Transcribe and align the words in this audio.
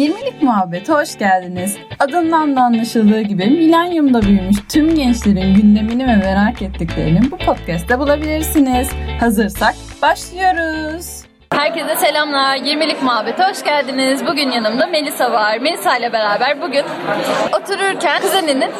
20'lik 0.00 0.42
muhabbete 0.42 0.92
hoş 0.92 1.18
geldiniz. 1.18 1.76
Adından 1.98 2.56
da 2.56 2.60
anlaşıldığı 2.60 3.20
gibi 3.20 3.46
milenyumda 3.46 4.22
büyümüş 4.22 4.56
tüm 4.68 4.94
gençlerin 4.94 5.54
gündemini 5.54 6.06
ve 6.06 6.16
merak 6.16 6.62
ettiklerini 6.62 7.30
bu 7.30 7.38
podcast'te 7.38 7.98
bulabilirsiniz. 7.98 8.88
Hazırsak 9.20 9.74
başlıyoruz. 10.02 11.19
Herkese 11.54 11.96
selamlar. 11.96 12.56
20'lik 12.56 13.02
muhabbete 13.02 13.42
hoş 13.44 13.62
geldiniz. 13.64 14.26
Bugün 14.26 14.50
yanımda 14.50 14.86
Melisa 14.86 15.32
var. 15.32 15.58
Melisa 15.58 15.96
ile 15.96 16.12
beraber 16.12 16.62
bugün 16.62 16.84
otururken 17.60 18.20
kuzeninin 18.20 18.70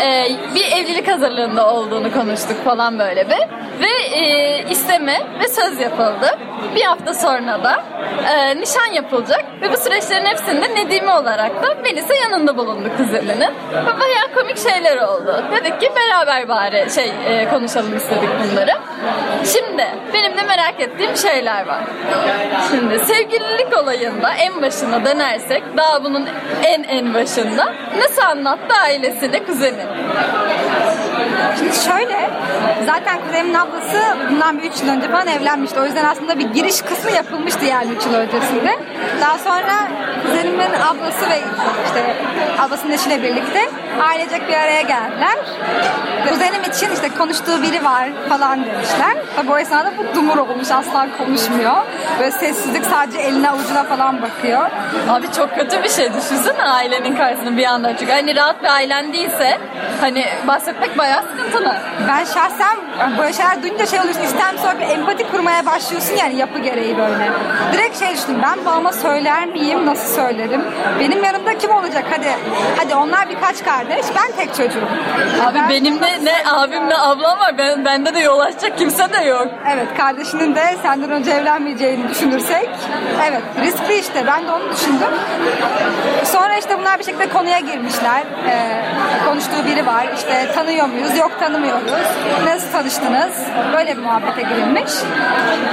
e, 0.00 0.28
bir 0.54 0.64
evlilik 0.72 1.08
hazırlığında 1.08 1.74
olduğunu 1.74 2.12
konuştuk 2.12 2.64
falan 2.64 2.98
böyle 2.98 3.26
bir. 3.30 3.38
Ve 3.80 4.16
e, 4.16 4.64
isteme 4.70 5.20
ve 5.40 5.48
söz 5.48 5.80
yapıldı. 5.80 6.38
Bir 6.76 6.82
hafta 6.82 7.14
sonra 7.14 7.64
da 7.64 7.84
e, 8.34 8.56
nişan 8.60 8.92
yapılacak 8.92 9.44
ve 9.62 9.72
bu 9.72 9.76
süreçlerin 9.76 10.26
hepsinde 10.26 10.74
Nedime 10.74 11.12
olarak 11.12 11.62
da 11.62 11.74
Melisa 11.82 12.14
yanında 12.14 12.56
bulundu 12.56 12.88
kuzeninin. 12.96 13.50
Ve 13.72 14.00
bayağı 14.00 14.34
komik 14.34 14.58
şeyler 14.58 14.96
oldu. 14.96 15.44
Dedik 15.52 15.80
ki 15.80 15.90
beraber 15.96 16.48
bari 16.48 16.86
şey 16.94 17.12
e, 17.26 17.48
konuşalım 17.50 17.96
istedik 17.96 18.28
bunları. 18.52 18.72
Şimdi 19.44 19.86
benim 20.12 20.36
de 20.36 20.42
merak 20.42 20.80
ettiğim 20.80 21.16
şeyler 21.16 21.66
var. 21.66 21.82
Şimdi 22.70 22.98
sevgililik 22.98 23.78
olayında 23.82 24.34
en 24.34 24.62
başına 24.62 25.04
dönersek 25.04 25.62
daha 25.76 26.04
bunun 26.04 26.28
en 26.64 26.82
en 26.82 27.14
başında 27.14 27.72
nasıl 27.98 28.22
anlattı 28.22 28.74
ailesine 28.82 29.44
kuzeni? 29.44 29.86
Şimdi 31.58 31.76
şöyle, 31.76 32.30
zaten 32.86 33.20
kuzenimin 33.26 33.54
ablası 33.54 34.16
bundan 34.30 34.58
bir 34.58 34.70
3 34.70 34.80
yıl 34.80 34.88
önce 34.88 35.08
falan 35.08 35.26
evlenmişti. 35.26 35.80
O 35.80 35.84
yüzden 35.84 36.04
aslında 36.04 36.38
bir 36.38 36.48
giriş 36.48 36.82
kısmı 36.82 37.10
yapılmıştı 37.10 37.64
yani 37.64 37.92
3 37.92 38.06
yıl 38.06 38.14
öncesinde. 38.14 38.78
Daha 39.20 39.38
sonra 39.38 39.88
kuzenimin 40.22 40.72
ablası 40.90 41.30
ve 41.30 41.40
işte 41.86 42.14
ablasının 42.58 42.92
eşiyle 42.92 43.22
birlikte 43.22 43.60
ailecek 44.00 44.48
bir 44.48 44.54
araya 44.54 44.82
geldiler. 44.82 45.36
Kuzenim 46.28 46.62
için 46.62 46.90
işte 46.94 47.08
konuştuğu 47.18 47.62
biri 47.62 47.84
var 47.84 48.08
falan 48.28 48.64
demişler. 48.64 49.16
Tabi 49.36 49.52
o 49.52 49.58
esnada 49.58 49.92
bu 49.98 50.16
dumur 50.16 50.38
olmuş 50.38 50.70
asla 50.70 51.06
konuşmuyor. 51.18 51.76
Böyle 52.18 52.30
sessizlik 52.30 52.84
sadece 52.84 53.18
eline 53.18 53.50
avucuna 53.50 53.84
falan 53.84 54.22
bakıyor. 54.22 54.70
Abi 55.08 55.32
çok 55.32 55.54
kötü 55.54 55.82
bir 55.82 55.88
şey 55.88 56.08
düşünsene 56.14 56.62
ailenin 56.62 57.16
karşısında 57.16 57.56
bir 57.56 57.64
anda 57.64 57.96
çünkü 57.96 58.12
hani 58.12 58.36
rahat 58.36 58.62
bir 58.62 58.68
ailen 58.68 59.12
değilse 59.12 59.58
hani 60.00 60.24
bahsetmek 60.46 60.98
bayağı 60.98 61.22
sıkıntılı. 61.22 61.74
Ben 62.08 62.24
şahsen 62.24 62.76
böyle 63.18 63.32
şeyler 63.32 63.62
duyunca 63.62 63.86
şey 63.86 64.00
oluyorsun 64.00 64.22
istem 64.22 64.58
sonra 64.62 64.78
bir 64.80 64.88
empati 64.88 65.30
kurmaya 65.30 65.66
başlıyorsun 65.66 66.16
yani 66.16 66.36
yapı 66.36 66.58
gereği 66.58 66.98
böyle. 66.98 67.30
Direkt 67.72 67.98
şey 67.98 68.14
düşündüm 68.14 68.40
ben 68.42 68.64
babama 68.66 68.92
söyler 68.92 69.46
miyim 69.46 69.86
nasıl 69.86 70.14
söylerim? 70.22 70.62
Benim 71.00 71.24
yanımda 71.24 71.58
kim 71.58 71.70
olacak 71.70 72.04
hadi 72.10 72.28
hadi 72.76 72.94
onlar 72.94 73.28
birkaç 73.28 73.64
kardeş 73.64 74.06
ben 74.16 74.36
tek 74.36 74.54
çocuğum. 74.54 74.88
Abi 75.46 75.58
Ben- 75.58 75.68
benim 75.70 76.00
de 76.00 76.24
ne 76.24 76.34
abim 76.50 76.88
ne 76.88 76.96
ablam 76.98 77.38
var 77.38 77.58
ben, 77.58 77.84
bende 77.84 78.14
de 78.14 78.18
yol 78.20 78.40
açacak 78.40 78.78
kimse 78.78 79.12
de 79.12 79.24
yok. 79.24 79.48
Evet 79.72 79.86
kardeşinin 79.98 80.54
de 80.54 80.76
senden 80.82 81.10
önce 81.10 81.30
evlenmeyeceğini 81.92 82.10
düşünürsek 82.10 82.68
evet 83.28 83.42
riskli 83.60 83.94
işte 83.94 84.26
ben 84.26 84.46
de 84.46 84.52
onu 84.52 84.72
düşündüm. 84.72 85.08
Sonra 86.24 86.56
işte 86.56 86.78
bunlar 86.78 86.98
bir 86.98 87.04
şekilde 87.04 87.28
konuya 87.28 87.58
girmişler. 87.58 88.22
Ee, 88.48 88.82
konuştuğu 89.26 89.66
biri 89.66 89.86
var 89.86 90.06
işte 90.16 90.52
tanıyor 90.54 90.86
muyuz 90.86 91.18
yok 91.18 91.40
tanımıyoruz. 91.40 91.92
Nasıl 92.44 92.72
tanıştınız? 92.72 93.32
Böyle 93.72 93.96
bir 93.96 94.02
muhabbete 94.02 94.42
girilmiş. 94.42 94.92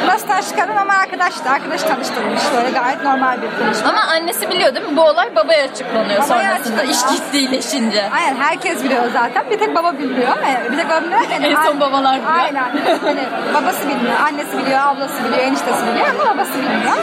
Nasıl 0.08 0.28
tanıştık 0.28 0.60
ama 0.90 0.94
arkadaştı. 0.94 1.50
Arkadaş 1.50 1.84
tanıştırılmış. 1.84 2.42
Böyle 2.58 2.70
gayet 2.72 3.04
normal 3.04 3.42
bir 3.42 3.66
konuşma. 3.66 3.90
Ama 3.90 4.02
annesi 4.02 4.50
biliyor 4.50 4.76
değil 4.76 4.86
mi? 4.86 4.98
Bu 4.98 5.02
olay 5.02 5.36
babaya 5.36 5.64
açıklanıyor 5.64 6.24
Babaya 6.24 6.58
sonrasında. 6.58 6.84
İş 6.84 6.90
açıklanıyor. 6.90 7.24
ciddileşince. 7.26 8.10
Aynen 8.16 8.36
herkes 8.36 8.84
biliyor 8.84 9.04
zaten. 9.14 9.50
Bir 9.50 9.60
tek 9.60 9.76
baba 9.76 9.94
bilmiyor. 9.98 10.28
Yani 10.48 10.72
bir 10.72 10.78
tek 10.78 10.90
baba 10.90 11.02
bilmiyor. 11.02 11.22
Yani 11.32 11.48
En 11.48 11.56
son 11.64 11.80
babalar 11.80 12.16
biliyor. 12.16 12.40
Aynen. 12.40 12.70
Hani 13.04 13.22
babası 13.54 13.88
bilmiyor, 13.90 14.20
annesi 14.24 14.58
biliyor, 14.58 14.80
ablası 14.82 15.24
biliyor, 15.24 15.40
eniştesi 15.40 15.88
biliyor 15.88 16.08
ama 16.10 16.34
babası 16.36 16.54
bilmiyor. 16.54 16.98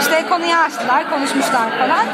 İşte 0.00 0.24
konuyu 0.28 0.54
açtılar, 0.56 1.10
konuşmuşlar 1.10 1.70
falan. 1.78 2.06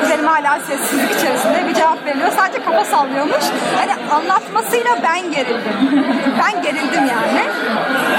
Kuzenim 0.00 0.26
hala 0.26 0.60
sessizlik 0.60 1.10
içerisinde 1.10 1.68
bir 1.68 1.74
cevap 1.74 2.06
veriyor. 2.06 2.28
Sadece 2.36 2.64
kafa 2.64 2.84
sallıyormuş. 2.84 3.44
Hani 3.78 3.92
anlatmasıyla 4.14 4.98
ben 5.02 5.32
gerildim. 5.32 5.76
ben 6.42 6.62
gerildim 6.62 7.04
yani. 7.06 7.42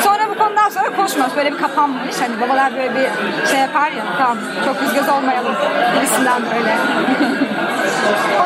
Sonra 0.03 0.29
bu 0.29 0.37
konudan 0.37 0.69
sonra 0.69 0.95
konuşmaz. 0.95 1.35
Böyle 1.35 1.53
bir 1.53 1.57
kapanmış. 1.57 2.15
Hani 2.21 2.41
babalar 2.41 2.75
böyle 2.75 2.95
bir 2.95 3.07
şey 3.51 3.59
yapar 3.59 3.91
ya. 3.91 4.03
Tamam 4.17 4.37
çok 4.65 4.75
yüz 4.95 5.09
olmayalım. 5.09 5.55
Gibisinden 5.95 6.41
böyle. 6.55 6.75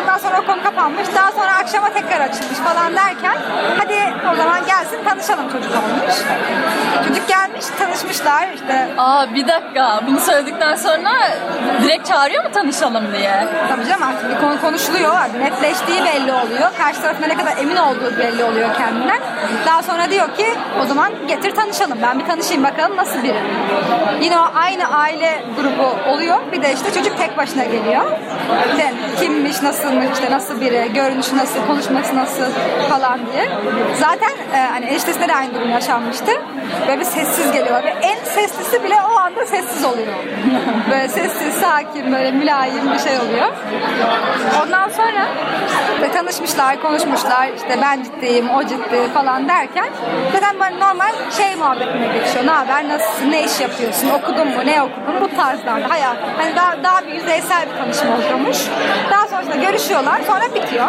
Ondan 0.02 0.18
sonra 0.18 0.42
o 0.42 0.46
konu 0.46 0.64
kapanmış. 0.64 1.08
Daha 1.16 1.32
sonra 1.32 1.56
akşama 1.62 1.90
tekrar 1.94 2.22
açılmış 2.22 2.58
falan 2.58 2.96
derken 2.96 3.38
hadi 3.78 4.00
o 4.34 4.36
zaman 4.36 4.66
gelsin 4.66 5.04
tanışalım 5.10 5.52
çocuk 5.52 5.72
olmuş. 5.72 6.16
Çocuk 7.08 7.28
gelmiş 7.28 7.66
tanışmışlar 7.80 8.48
işte 8.56 8.88
Aa 8.98 9.34
bir 9.34 9.48
dakika 9.48 10.02
bunu 10.08 10.20
söyledikten 10.20 10.76
sonra 10.76 11.12
direkt 11.84 12.08
çağırıyor 12.08 12.44
mu 12.44 12.50
tanışalım 12.54 13.14
diye? 13.14 13.48
tabii 13.70 13.86
canım 13.88 14.04
artık 14.04 14.30
bir 14.30 14.42
konu 14.42 14.62
konuşuluyor. 14.62 15.14
Netleştiği 15.40 16.04
belli 16.06 16.32
oluyor. 16.32 16.70
Karşı 16.78 17.02
tarafına 17.02 17.28
ne 17.28 17.36
kadar 17.38 17.58
emin 17.58 17.76
olduğu 17.76 18.18
belli 18.20 18.44
oluyor 18.44 18.76
kendinden. 18.78 19.20
Daha 19.66 19.84
sonra 19.84 20.10
diyor 20.12 20.36
ki 20.38 20.46
o 20.84 20.86
zaman 20.86 21.12
getir 21.28 21.56
tanışalım. 21.56 21.98
Ben 22.02 22.20
bir 22.20 22.26
tanışayım 22.26 22.64
bakalım 22.64 22.98
nasıl 22.98 23.24
biri. 23.24 23.40
Yine 24.22 24.40
o 24.40 24.46
aynı 24.56 24.98
aile 24.98 25.44
grubu 25.62 26.12
oluyor. 26.12 26.38
Bir 26.52 26.62
de 26.62 26.74
işte 26.74 26.94
çocuk 26.94 27.18
tek 27.18 27.38
başına 27.38 27.64
geliyor. 27.64 28.04
İşte 28.72 28.94
kimmiş, 29.44 29.62
nasılmış, 29.62 30.06
işte 30.14 30.32
nasıl 30.32 30.62
biri, 30.62 30.92
görünüşü 30.94 31.38
nasıl, 31.38 31.68
konuşması 31.68 32.16
nasıl 32.16 32.44
falan 32.90 33.20
diye. 33.34 33.50
Zaten 34.00 34.32
e, 34.54 34.58
hani 34.58 34.86
eniştesinde 34.86 35.28
de 35.28 35.36
aynı 35.36 35.54
durum 35.54 35.70
yaşanmıştı. 35.70 36.32
Böyle 36.88 37.00
bir 37.00 37.06
sessiz 37.06 37.52
geliyor. 37.52 37.84
Ve 37.84 37.94
en 38.02 38.24
seslisi 38.24 38.84
bile 38.84 38.96
o 39.14 39.20
anda 39.20 39.46
sessiz 39.46 39.86
oluyor. 39.86 40.14
Böyle 40.92 41.08
sessiz, 41.08 41.54
sakin, 41.54 42.12
böyle 42.12 42.32
mülayim 42.32 42.94
bir 42.94 43.00
şey 43.00 43.20
oluyor. 43.20 43.48
Ondan 44.64 44.90
sonra 44.90 45.28
ve 46.02 46.12
tanışmışlar, 46.12 46.82
konuşmuşlar. 46.82 47.50
İşte 47.56 47.80
ben 47.82 48.04
ciddiyim, 48.04 48.50
o 48.50 48.64
ciddi 48.64 49.14
falan 49.14 49.50
derken 49.50 49.90
zaten 50.34 50.60
böyle 50.60 50.80
normal 50.80 51.12
şey 51.38 51.56
muhabbetine 51.56 52.08
geçiyor. 52.08 52.46
Ne 52.46 52.52
haber, 52.52 52.90
nasılsın, 52.90 53.32
ne 53.32 53.44
iş 53.44 53.60
yapıyorsun, 53.60 54.10
okudun 54.10 54.48
mu, 54.48 54.66
ne 54.66 54.82
okudun 54.82 55.22
bu 55.22 55.36
tarzlarda. 55.36 55.90
Hayat, 55.90 56.18
hani 56.38 56.56
daha, 56.56 56.84
daha 56.84 57.08
bir 57.08 57.14
yüzeysel 57.14 57.68
bir 57.72 57.78
tanışma 57.78 58.16
oluyormuş. 58.16 58.58
Daha 59.12 59.28
sonrasında 59.34 59.56
görüşüyorlar, 59.56 60.22
sonra 60.28 60.56
bitiyor. 60.56 60.88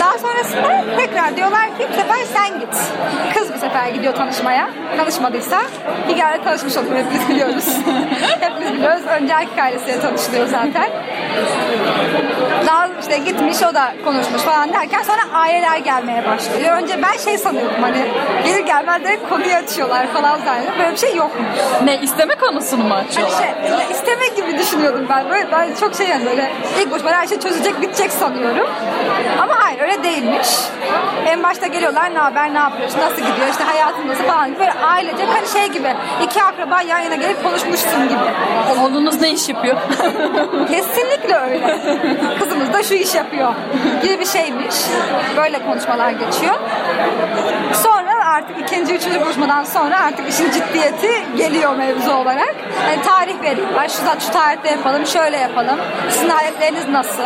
Daha 0.00 0.18
sonrasında 0.18 0.84
tekrar 0.96 1.36
diyorlar 1.36 1.66
ki 1.66 1.86
bu 1.90 1.94
sefer 1.94 2.16
sen 2.34 2.60
git. 2.60 2.74
Kız 3.34 3.54
bu 3.54 3.58
sefer 3.58 3.88
gidiyor 3.88 4.14
tanışmaya. 4.14 4.70
Tanışmadıysa 4.96 5.60
Hilal'le 6.08 6.44
tanışmış 6.44 6.76
oluyor. 6.76 6.96
Hepimiz 6.96 7.28
biliyoruz. 7.28 7.68
Hepimiz 8.40 8.72
biliyoruz. 8.72 9.02
Önce 9.20 9.32
erkek 9.32 9.58
ailesiyle 9.58 10.00
tanışılıyor 10.00 10.46
zaten. 10.46 10.90
Daha 12.66 12.88
işte 13.00 13.18
gitmiş 13.18 13.62
o 13.70 13.74
da 13.74 13.92
konuşmuş 14.04 14.42
falan 14.42 14.72
derken 14.72 15.02
sonra 15.02 15.20
aileler 15.34 15.76
gelmeye 15.76 16.24
başlıyor. 16.26 16.76
Önce 16.82 17.02
ben 17.02 17.16
şey 17.24 17.38
sanıyordum 17.38 17.82
hani 17.82 18.06
gelir 18.44 18.66
gelmez 18.66 19.02
direkt 19.04 19.28
konuyu 19.28 19.54
açıyorlar 19.54 20.06
falan 20.06 20.38
zannediyorum. 20.44 20.78
Böyle 20.78 20.92
bir 20.92 20.96
şey 20.96 21.16
yokmuş. 21.16 21.46
Ne 21.84 21.98
isteme 22.00 22.34
konusunu 22.34 22.84
mu 22.84 22.94
Hani 22.94 23.04
açıyorlar? 23.08 23.38
şey, 23.38 23.70
böyle 23.70 23.90
isteme 23.90 24.26
gibi 24.36 24.58
düşünüyordum 24.58 25.06
ben. 25.08 25.30
Böyle 25.30 25.52
ben 25.52 25.74
çok 25.80 25.94
şey 25.94 26.08
yani 26.08 26.26
böyle 26.26 26.52
ilk 26.80 26.90
başta 26.92 27.12
her 27.12 27.26
şey 27.26 27.40
çözecek 27.40 27.80
bitecek 27.82 28.12
sanıyorum. 28.12 28.68
Ama 29.42 29.54
hayır 29.58 29.80
öyle 29.80 30.02
değilmiş. 30.02 30.48
En 31.26 31.42
başta 31.42 31.66
geliyorlar 31.66 32.14
ne 32.14 32.18
haber 32.18 32.54
ne 32.54 32.58
yapıyorsun 32.58 33.00
nasıl 33.00 33.16
gidiyor 33.16 33.48
işte 33.50 33.64
hayatın 33.64 34.08
nasıl 34.08 34.24
falan 34.24 34.48
gibi. 34.48 34.58
Böyle 34.58 34.72
ailecek 34.72 35.26
hani 35.34 35.48
şey 35.48 35.68
gibi 35.72 35.94
iki 36.24 36.42
akraba 36.42 36.82
yan 36.82 36.98
yana 37.00 37.14
gelip 37.14 37.42
konuşmuşsun 37.42 38.08
gibi. 38.08 38.18
Oğlunuz 38.82 39.20
ne 39.20 39.30
iş 39.30 39.48
yapıyor? 39.48 39.76
Kesinlikle 40.68 41.36
öyle. 41.36 41.78
Kızımız 42.38 42.72
da 42.72 42.82
şu 42.82 42.94
iş 42.94 43.14
yapıyor 43.14 43.54
gibi 44.02 44.20
bir 44.20 44.26
şeymiş. 44.26 44.76
Böyle 45.36 45.58
konuşmalar 45.66 46.10
geçiyor. 46.10 46.54
Sonra 47.72 48.01
artık 48.42 48.60
ikinci, 48.60 48.94
üçüncü 48.94 49.20
buluşmadan 49.20 49.64
sonra 49.64 50.00
artık 50.00 50.28
işin 50.28 50.50
ciddiyeti 50.50 51.36
geliyor 51.36 51.76
mevzu 51.76 52.12
olarak. 52.12 52.54
Yani 52.88 53.02
tarih 53.02 53.42
veriyorlar. 53.42 53.88
Şu, 53.88 54.26
şu 54.26 54.32
tarihte 54.32 54.70
yapalım, 54.70 55.06
şöyle 55.06 55.36
yapalım. 55.36 55.76
Sizin 56.10 56.28
aletleriniz 56.28 56.88
nasıl 56.88 57.22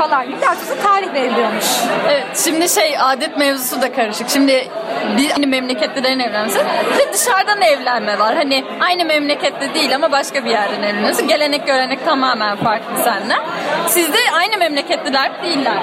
falan 0.00 0.26
gibi. 0.26 0.40
Daha 0.40 0.54
sonra 0.54 0.80
tarih 0.82 1.14
veriliyormuş. 1.14 1.64
Evet 2.08 2.26
şimdi 2.44 2.68
şey 2.68 2.96
adet 3.00 3.36
mevzusu 3.36 3.82
da 3.82 3.92
karışık. 3.92 4.30
Şimdi 4.30 4.68
bir 5.16 5.30
aynı 5.30 5.46
memleketlilerin 5.46 6.18
evlenmesi. 6.18 6.58
Bir 6.94 6.98
de 6.98 7.12
dışarıdan 7.12 7.62
evlenme 7.62 8.18
var. 8.18 8.34
Hani 8.34 8.64
aynı 8.80 9.04
memlekette 9.04 9.74
değil 9.74 9.94
ama 9.94 10.12
başka 10.12 10.44
bir 10.44 10.50
yerden 10.50 10.82
evleniyorsun. 10.82 11.28
Gelenek 11.28 11.66
görenek 11.66 12.04
tamamen 12.04 12.56
farklı 12.56 13.04
senden. 13.04 13.40
Sizde 13.86 14.18
aynı 14.32 14.58
memleketliler 14.58 15.42
değiller. 15.42 15.78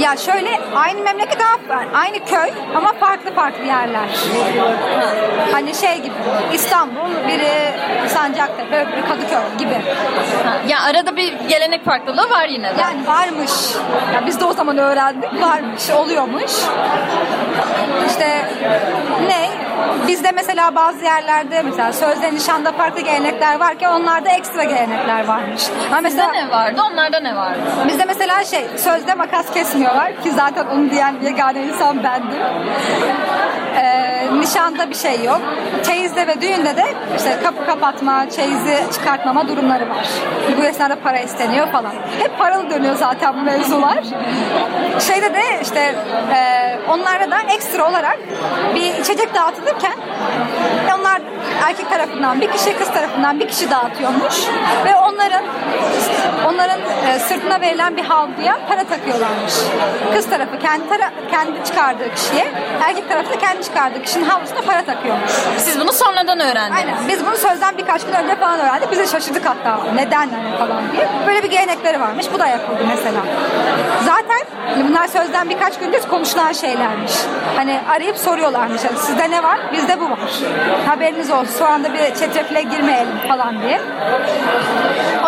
Ya 0.00 0.16
şöyle 0.16 0.60
aynı 0.74 1.00
memleket 1.00 1.38
ama 1.40 1.82
aynı 1.94 2.24
köy 2.24 2.50
ama 2.74 2.92
farklı 2.92 3.34
farklı 3.34 3.64
yerler. 3.88 4.08
Hani 5.52 5.74
şey 5.74 5.96
gibi 5.96 6.14
İstanbul, 6.52 7.10
biri 7.28 7.72
Sancaktepe, 8.08 8.76
öbürü 8.76 9.08
Kadıköy 9.08 9.58
gibi. 9.58 9.74
Ha, 10.44 10.56
ya 10.68 10.82
arada 10.82 11.16
bir 11.16 11.32
gelenek 11.48 11.84
farklılığı 11.84 12.30
var 12.30 12.48
yine 12.48 12.76
de. 12.76 12.80
Yani 12.80 13.06
varmış. 13.06 13.50
Ya 14.14 14.26
biz 14.26 14.40
de 14.40 14.44
o 14.44 14.52
zaman 14.52 14.78
öğrendik. 14.78 15.42
Varmış, 15.42 15.90
oluyormuş. 15.90 16.52
İşte 18.06 18.48
ne? 19.28 19.48
Bizde 20.08 20.32
mesela 20.32 20.74
bazı 20.74 21.04
yerlerde 21.04 21.62
mesela 21.62 21.92
sözde 21.92 22.34
nişanda 22.34 22.72
farklı 22.72 23.00
gelenekler 23.00 23.60
varken 23.60 23.90
onlarda 23.90 24.30
ekstra 24.30 24.64
gelenekler 24.64 25.28
varmış. 25.28 25.62
Ama 25.90 26.00
mesela 26.00 26.32
ne 26.32 26.50
vardı? 26.50 26.82
Onlarda 26.92 27.20
ne 27.20 27.36
vardı? 27.36 27.58
bizde 27.88 28.04
mesela 28.04 28.44
şey 28.44 28.66
sözde 28.76 29.14
makas 29.14 29.52
kesmiyorlar 29.54 30.22
ki 30.22 30.30
zaten 30.30 30.66
onu 30.66 30.90
diyen 30.90 31.14
yegane 31.24 31.62
insan 31.62 32.04
bendim. 32.04 32.38
Ee, 33.78 34.40
nişanda 34.40 34.90
bir 34.90 34.94
şey 34.94 35.24
yok. 35.24 35.40
Çeyizde 35.82 36.26
ve 36.26 36.40
düğünde 36.40 36.76
de 36.76 36.84
işte 37.16 37.38
kapı 37.42 37.66
kapatma, 37.66 38.30
çeyizi 38.30 38.76
çıkartmama 38.92 39.48
durumları 39.48 39.90
var. 39.90 40.06
Bu 40.58 40.64
esnada 40.64 40.96
para 40.96 41.18
isteniyor 41.18 41.68
falan. 41.72 41.92
Hep 42.18 42.38
paralı 42.38 42.70
dönüyor 42.70 42.96
zaten 42.96 43.36
bu 43.36 43.42
mevzular. 43.42 43.98
Şeyde 45.00 45.34
de 45.34 45.42
işte 45.62 45.94
e, 46.34 46.78
onlarda 46.88 47.30
da 47.30 47.40
ekstra 47.54 47.90
olarak 47.90 48.18
bir 48.74 48.94
içecek 49.00 49.34
dağıtılırken 49.34 49.94
onlar 50.98 51.22
erkek 51.68 51.90
tarafından 51.90 52.40
bir 52.40 52.50
kişi 52.52 52.76
kız 52.76 52.88
tarafından 52.88 53.40
bir 53.40 53.48
kişi 53.48 53.70
dağıtıyormuş 53.70 54.34
ve 54.84 54.96
onların 54.96 55.44
onların 56.48 56.80
e, 56.80 57.18
sırtına 57.18 57.60
verilen 57.60 57.96
bir 57.96 58.04
havluya 58.04 58.58
para 58.68 58.84
takıyorlarmış. 58.84 59.54
Kız 60.14 60.30
tarafı 60.30 60.58
kendi 60.58 60.88
tara 60.88 61.10
kendi 61.30 61.64
çıkardığı 61.64 62.14
kişiye, 62.14 62.46
erkek 62.82 63.08
tarafı 63.08 63.30
da 63.30 63.38
kendi 63.38 63.62
çıkardığı 63.62 64.02
kişinin 64.02 64.24
havlusuna 64.24 64.60
para 64.60 64.84
takıyormuş. 64.84 65.30
Siz 65.58 65.80
bunu 65.80 65.92
sonradan 65.92 66.40
öğrendiniz. 66.40 66.78
Aynen. 66.78 67.08
Biz 67.08 67.26
bunu 67.26 67.36
sözden 67.36 67.78
birkaç 67.78 68.06
gün 68.06 68.12
önce 68.12 68.36
falan 68.36 68.60
öğrendik. 68.60 68.90
Biz 68.90 68.98
de 68.98 69.06
şaşırdık 69.06 69.46
hatta. 69.46 69.80
Neden 69.94 70.28
hani 70.28 70.58
falan 70.58 70.92
diye. 70.92 71.08
Böyle 71.26 71.42
bir 71.42 71.50
gelenekleri 71.50 72.00
varmış. 72.00 72.26
Bu 72.34 72.38
da 72.38 72.46
yapıldı 72.46 72.84
mesela. 72.88 73.20
Zaten 74.04 74.58
bunlar 74.88 75.06
sözden 75.06 75.50
birkaç 75.50 75.78
gündür 75.78 76.02
konuşulan 76.02 76.52
şeylermiş. 76.52 77.12
Hani 77.56 77.80
arayıp 77.90 78.18
soruyorlarmış. 78.18 78.84
Hani 78.84 78.98
sizde 78.98 79.30
ne 79.30 79.42
var? 79.42 79.58
Bizde 79.72 80.00
bu 80.00 80.04
var. 80.10 80.18
Haberiniz 80.86 81.30
olsun. 81.30 81.58
Şu 81.58 81.66
anda 81.66 81.92
bir 81.94 81.98
çetrefile 81.98 82.62
girmeyelim 82.62 83.18
falan 83.28 83.62
diye. 83.62 83.80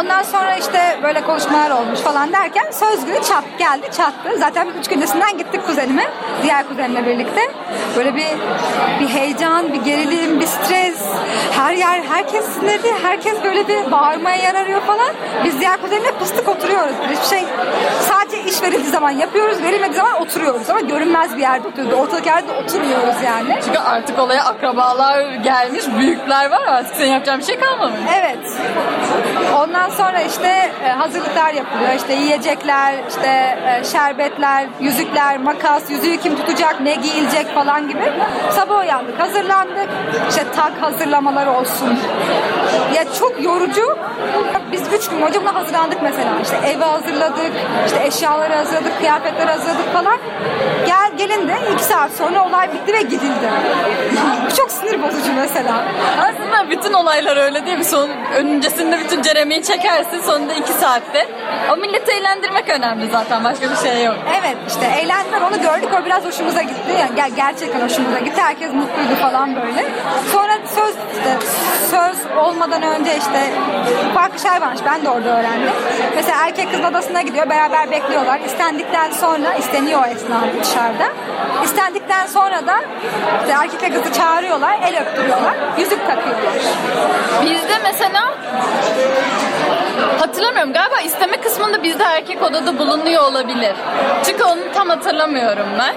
Ondan 0.00 0.22
sonra 0.22 0.56
işte 0.56 0.89
böyle 1.02 1.20
konuşmalar 1.22 1.70
olmuş 1.70 2.00
falan 2.00 2.32
derken 2.32 2.70
söz 2.70 3.04
günü 3.06 3.22
çat 3.22 3.44
geldi 3.58 3.86
çattı. 3.96 4.38
Zaten 4.38 4.68
üç 4.80 4.88
gün 4.88 4.96
öncesinden 4.96 5.38
gittik 5.38 5.66
kuzenime. 5.66 6.04
Diğer 6.42 6.68
kuzenimle 6.68 7.06
birlikte. 7.06 7.40
Böyle 7.96 8.14
bir 8.16 8.26
bir 9.00 9.08
heyecan, 9.08 9.72
bir 9.72 9.82
gerilim, 9.82 10.40
bir 10.40 10.46
stres. 10.46 11.06
Her 11.56 11.74
yer 11.74 12.02
herkes 12.02 12.44
sinirli. 12.44 12.94
Herkes 13.02 13.44
böyle 13.44 13.68
bir 13.68 13.90
bağırmaya 13.90 14.36
yer 14.36 14.54
arıyor 14.54 14.80
falan. 14.80 15.10
Biz 15.44 15.60
diğer 15.60 15.80
kuzenimle 15.80 16.12
pıstık 16.12 16.48
oturuyoruz. 16.48 16.94
Hiçbir 17.10 17.36
şey 17.36 17.44
sadece 18.00 18.42
iş 18.42 18.62
verildiği 18.62 18.90
zaman 18.90 19.10
yapıyoruz. 19.10 19.62
Verilmediği 19.62 19.96
zaman 19.96 20.22
oturuyoruz. 20.22 20.70
Ama 20.70 20.80
görünmez 20.80 21.36
bir 21.36 21.40
yerde 21.42 21.68
oturuyoruz. 21.68 21.98
Ortalık 21.98 22.26
yerde 22.26 22.52
oturmuyoruz 22.52 23.22
yani. 23.24 23.58
Çünkü 23.64 23.78
artık 23.78 24.18
olaya 24.18 24.44
akrabalar 24.44 25.20
gelmiş, 25.32 25.84
büyükler 25.98 26.50
var 26.50 26.62
artık 26.66 26.96
senin 26.96 27.12
yapacağın 27.12 27.40
bir 27.40 27.44
şey 27.44 27.60
kalmamış. 27.60 28.00
Evet. 28.18 28.38
Ondan 29.56 29.90
sonra 29.90 30.20
işte 30.20 30.72
e, 30.84 30.88
hazırlıklar 30.88 31.52
yapılıyor. 31.52 31.92
İşte 31.96 32.14
yiyecekler, 32.14 32.94
işte 33.08 33.58
e, 33.66 33.84
şerbetler, 33.84 34.66
yüzükler, 34.80 35.38
makas, 35.38 35.90
yüzüğü 35.90 36.16
kim 36.16 36.36
tutacak, 36.36 36.80
ne 36.80 36.94
giyilecek 36.94 37.54
falan 37.54 37.88
gibi. 37.88 38.12
Sabah 38.50 38.80
uyandık, 38.80 39.20
hazırlandık. 39.20 39.88
İşte 40.28 40.44
tak 40.56 40.72
hazırlamaları 40.80 41.50
olsun. 41.50 41.98
Ya 42.94 43.04
çok 43.18 43.44
yorucu. 43.44 43.98
Biz 44.72 44.82
üç 44.92 45.08
gün 45.08 45.20
buna 45.50 45.60
hazırlandık 45.60 46.02
mesela. 46.02 46.30
İşte 46.42 46.56
evi 46.56 46.84
hazırladık, 46.84 47.52
işte 47.86 48.06
eşyaları 48.06 48.54
hazırladık, 48.54 48.98
kıyafetleri 48.98 49.50
hazırladık 49.50 49.92
falan. 49.92 50.18
Gel 50.86 51.16
gelin 51.16 51.48
de 51.48 51.54
iki 51.74 51.84
saat 51.84 52.10
sonra 52.12 52.46
olay 52.46 52.72
bitti 52.72 52.92
ve 52.92 53.02
gidildi. 53.02 53.48
Bu 54.50 54.54
çok 54.56 54.70
sinir 54.70 55.02
bozucu 55.02 55.32
mesela. 55.36 55.84
Aslında 56.18 56.70
bütün 56.70 56.92
olaylar 56.92 57.36
öyle 57.36 57.66
değil 57.66 57.78
mi? 57.78 57.84
Son, 57.84 58.10
öncesinde 58.36 58.98
bütün 58.98 59.22
ceremeyi 59.22 59.62
çekersin 59.62 60.20
sonunda 60.20 60.52
iki 60.54 60.69
saatte. 60.72 61.28
O 61.72 61.76
milleti 61.76 62.12
eğlendirmek 62.12 62.68
önemli 62.68 63.10
zaten 63.12 63.44
başka 63.44 63.70
bir 63.70 63.76
şey 63.76 64.04
yok. 64.04 64.16
Evet 64.40 64.56
işte 64.68 64.86
eğlendiler 64.86 65.40
onu 65.40 65.60
gördük 65.62 65.88
o 66.02 66.04
biraz 66.04 66.24
hoşumuza 66.24 66.62
gitti. 66.62 66.92
Yani 67.00 67.20
ger- 67.20 67.36
gerçekten 67.36 67.80
hoşumuza 67.80 68.18
gitti. 68.18 68.40
Herkes 68.40 68.72
mutluydu 68.72 69.14
falan 69.22 69.56
böyle. 69.56 69.84
Sonra 70.32 70.52
söz 70.74 70.94
işte 71.16 71.36
söz 71.90 72.36
olmadan 72.36 72.82
önce 72.82 73.10
işte 73.16 73.50
farklı 74.14 74.38
şeyler 74.38 74.60
varmış. 74.60 74.80
Ben 74.86 75.04
de 75.04 75.10
orada 75.10 75.28
öğrendim. 75.38 75.70
Mesela 76.16 76.38
erkek 76.46 76.70
kız 76.70 76.80
odasına 76.90 77.22
gidiyor. 77.22 77.50
Beraber 77.50 77.90
bekliyorlar. 77.90 78.40
İstendikten 78.46 79.10
sonra 79.10 79.54
isteniyor 79.54 80.00
o 80.02 80.06
esnada 80.06 80.46
dışarıda. 80.62 81.04
İstendikten 81.64 82.26
sonra 82.26 82.66
da 82.66 82.80
işte 83.40 83.52
erkekle 83.62 83.92
kızı 84.00 84.12
çağırıyorlar. 84.12 84.78
El 84.82 85.00
öptürüyorlar. 85.02 85.54
Yüzük 85.78 86.06
takıyorlar. 86.06 86.52
Bizde 87.42 87.78
mesela 87.82 88.34
hatırlamıyorum 90.18 90.59
galiba 90.68 91.00
isteme 91.04 91.36
kısmında 91.36 91.82
bizde 91.82 92.04
erkek 92.04 92.42
odada 92.42 92.78
bulunuyor 92.78 93.22
olabilir. 93.22 93.72
Çünkü 94.24 94.44
onu 94.44 94.60
tam 94.74 94.88
hatırlamıyorum 94.88 95.66
ben. 95.78 95.94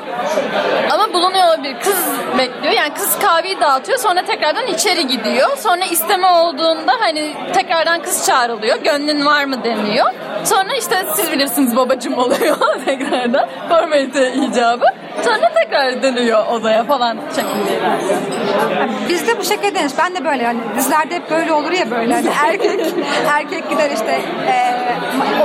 Ama 0.91 1.13
bulunuyor 1.13 1.47
olabilir. 1.47 1.75
Kız 1.79 2.05
bekliyor. 2.37 2.73
Yani 2.73 2.93
kız 2.93 3.19
kahveyi 3.19 3.59
dağıtıyor 3.61 3.97
sonra 3.99 4.25
tekrardan 4.25 4.67
içeri 4.67 5.07
gidiyor. 5.07 5.57
Sonra 5.57 5.85
isteme 5.85 6.27
olduğunda 6.27 6.91
hani 6.99 7.33
tekrardan 7.53 8.01
kız 8.01 8.25
çağrılıyor. 8.25 8.77
Gönlün 8.83 9.25
var 9.25 9.45
mı 9.45 9.63
deniyor. 9.63 10.11
Sonra 10.43 10.73
işte 10.79 11.05
siz 11.15 11.31
bilirsiniz 11.31 11.75
babacım 11.75 12.17
oluyor 12.17 12.57
tekrardan. 12.85 13.49
Formalite 13.69 14.33
icabı. 14.33 14.85
Sonra 15.21 15.53
tekrar 15.53 16.03
dönüyor 16.03 16.47
odaya 16.47 16.83
falan 16.83 17.17
şeklinde. 17.35 17.79
Bizde 19.09 19.39
bu 19.39 19.43
şekilde 19.43 19.75
denir. 19.75 19.91
Ben 19.97 20.15
de 20.15 20.25
böyle 20.25 20.45
hani 20.45 20.59
dizilerde 20.77 21.15
hep 21.15 21.31
böyle 21.31 21.53
olur 21.53 21.71
ya 21.71 21.91
böyle 21.91 22.13
hani 22.13 22.27
erkek 22.45 22.79
erkek 23.29 23.69
gider 23.69 23.89
işte 23.91 24.11
e, 24.47 24.83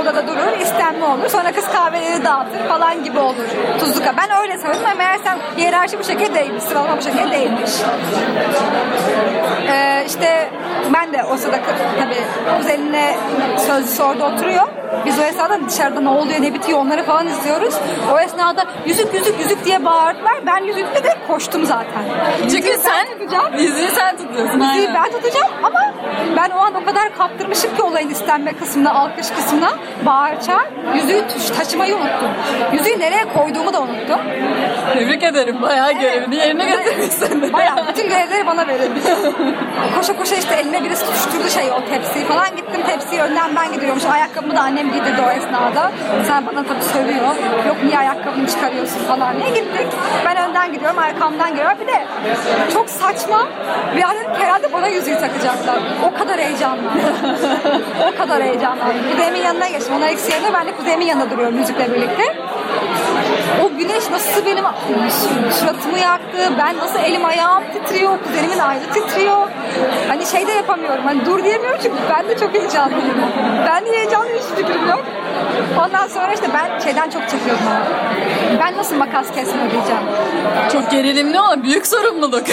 odada 0.01 0.27
durur 0.27 0.59
istenme 0.61 1.05
olur 1.05 1.29
sonra 1.29 1.51
kız 1.51 1.67
kahveleri 1.67 2.23
dağıtır 2.25 2.67
falan 2.69 3.03
gibi 3.03 3.19
olur 3.19 3.45
tuzlu 3.79 4.03
kahve. 4.03 4.17
Ben 4.17 4.41
öyle 4.41 4.57
sanıyordum 4.57 4.85
ama 4.85 4.95
meğersem 4.95 5.39
hiyerarşi 5.57 5.99
bu 5.99 6.03
şekilde 6.03 6.35
değilmiş 6.35 6.63
sıralama 6.63 6.97
bu 6.97 7.01
şekilde 7.01 7.31
değilmiş. 7.31 7.71
E, 9.71 10.03
işte 10.07 10.49
ben 10.93 11.13
de 11.13 11.23
o 11.23 11.37
sırada 11.37 11.57
tabii 11.99 12.57
kuzenine 12.57 13.15
sözlüsü 13.67 14.03
orada 14.03 14.25
oturuyor. 14.25 14.67
Biz 15.05 15.19
o 15.19 15.21
esnada 15.23 15.59
dışarıda 15.69 15.99
ne 16.01 16.09
oluyor 16.09 16.41
ne 16.41 16.53
bitiyor 16.53 16.79
onları 16.79 17.03
falan 17.03 17.27
izliyoruz. 17.27 17.75
O 18.13 18.19
esnada 18.19 18.65
yüzük 18.85 19.13
yüzük 19.13 19.39
yüzük 19.39 19.65
diye 19.65 19.85
bağırdılar. 19.85 20.33
Ben 20.45 20.63
yüzükle 20.63 21.03
de 21.03 21.15
koştum 21.27 21.65
zaten. 21.65 22.03
Çünkü 22.41 22.55
Yüzüğü 22.55 22.79
sen 22.81 23.05
tutacağım. 23.07 23.53
yüzüğü 23.57 23.87
sen 23.95 24.17
tutuyorsun. 24.17 24.59
Aynen. 24.59 24.95
ben 24.95 25.11
tutacağım 25.11 25.51
ama 25.63 25.93
ben 26.37 26.49
o 26.49 26.59
an 26.59 26.73
o 26.75 26.85
kadar 26.85 27.15
kaptırmışım 27.17 27.75
ki 27.75 27.81
olayın 27.83 28.09
istenme 28.09 28.53
kısmına, 28.53 28.93
alkış 28.93 29.29
kısmına 29.29 29.69
bağır 30.05 30.41
çağır. 30.41 30.67
Yüzüğü 30.95 31.23
taşımayı 31.57 31.95
unuttum. 31.95 32.29
Yüzüğü 32.73 32.99
nereye 32.99 33.25
koyduğumu 33.37 33.73
da 33.73 33.81
unuttum. 33.81 34.19
Tebrik 34.93 35.23
ederim. 35.23 35.61
Bayağı 35.61 35.91
görevini 35.93 36.35
yerine 36.35 36.65
getirmişsin. 36.65 37.53
Bayağı 37.53 37.87
bütün 37.87 38.09
görevleri 38.09 38.47
bana 38.47 38.67
verildi. 38.67 38.99
koşa 39.95 40.17
koşa 40.17 40.35
işte 40.35 40.55
eline 40.69 40.83
birisi 40.83 41.05
tutuşturdu 41.05 41.49
şeyi 41.49 41.71
o 41.71 41.85
tepsiyi 41.85 42.25
falan. 42.25 42.55
Gittim 42.55 42.81
tepsiyi 42.87 43.21
önden 43.21 43.55
ben 43.55 43.73
gidiyormuş. 43.73 44.05
Ayakkabımı 44.05 44.55
da 44.55 44.61
annem 44.61 44.91
giydirdi 44.91 45.21
o 45.27 45.29
esnada. 45.29 45.91
Sen 46.27 46.45
bana 46.45 46.63
tabii 46.63 46.83
sövüyor. 46.83 47.35
Yok 47.67 47.77
niye 47.83 47.97
ayakkabını 47.99 48.47
çıkarıyorsun 48.47 48.99
falan 48.99 49.39
diye 49.39 49.49
gittik. 49.49 49.87
Ben 50.25 50.49
önden 50.49 50.73
gidiyorum 50.73 50.99
arkamdan 50.99 51.49
geliyor. 51.49 51.71
Bir 51.79 51.87
de 51.87 52.05
çok 52.73 52.89
saçma. 52.89 53.47
Bir 53.95 54.03
an 54.03 54.15
dedim 54.15 54.31
herhalde 54.39 54.73
bana 54.73 54.87
yüzüğü 54.87 55.19
takacaklar. 55.19 55.79
O 56.03 56.19
kadar 56.19 56.39
heyecanlandım. 56.39 56.91
o 58.13 58.17
kadar 58.17 58.43
heyecanlandım. 58.43 59.11
Kuzeyimin 59.11 59.41
yanına 59.41 59.67
geçtim. 59.67 59.93
Onlar 59.97 60.07
eksi 60.07 60.31
yerine 60.31 60.53
ben 60.53 60.67
de 60.67 60.75
kuzeyimin 60.75 61.05
yanında 61.05 61.31
duruyorum 61.31 61.55
müzikle 61.55 61.93
birlikte. 61.93 62.23
O 63.63 63.77
güneş 63.77 64.09
nasıl 64.11 64.45
benim 64.45 64.65
suratımı 65.51 65.99
yaktı, 65.99 66.37
ben 66.57 66.77
nasıl 66.77 66.99
elim 66.99 67.25
ayağım 67.25 67.63
titriyor, 67.73 68.11
kuzenimin 68.23 68.59
ayrı 68.59 68.83
titriyor. 68.93 69.47
Hani 70.07 70.25
şey 70.25 70.47
de 70.47 70.51
yapamıyorum, 70.51 71.03
hani 71.05 71.25
dur 71.25 71.43
diyemiyorum 71.43 71.79
çünkü 71.83 71.97
ben 72.09 72.29
de 72.29 72.37
çok 72.37 72.53
heyecanlıyım. 72.53 73.21
Ben 73.67 73.85
de 73.85 73.91
heyecanlıyım 73.91 74.37
hiç 74.37 74.57
fikrim 74.57 74.87
yok. 74.89 75.05
Ondan 75.85 76.07
sonra 76.07 76.33
işte 76.33 76.47
ben 76.53 76.79
şeyden 76.79 77.09
çok 77.09 77.21
çekiyordum 77.21 77.65
ama. 77.67 77.85
Ben 78.59 78.77
nasıl 78.77 78.95
makas 78.95 79.27
kesmiyor 79.35 79.71
diyeceğim. 79.71 80.01
Çok 80.73 80.91
gerilimli 80.91 81.39
ama 81.39 81.63
büyük 81.63 81.87
sorumluluk. 81.87 82.43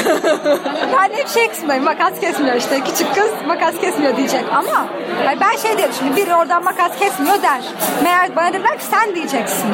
Ben 0.96 1.16
hep 1.16 1.28
şey 1.28 1.48
kısmındayım 1.50 1.84
makas 1.84 2.20
kesmiyor 2.20 2.56
işte. 2.56 2.80
Küçük 2.80 3.14
kız 3.14 3.30
makas 3.46 3.74
kesmiyor 3.80 4.16
diyecek 4.16 4.44
ama 4.52 4.86
yani 5.24 5.40
ben 5.40 5.56
şey 5.56 5.78
diyorum 5.78 5.94
şimdi 5.98 6.16
biri 6.16 6.34
oradan 6.34 6.64
makas 6.64 6.98
kesmiyor 6.98 7.42
der. 7.42 7.60
Meğer 8.02 8.36
bana 8.36 8.52
dediler 8.52 8.78
ki 8.78 8.84
sen 8.84 9.14
diyeceksin. 9.14 9.66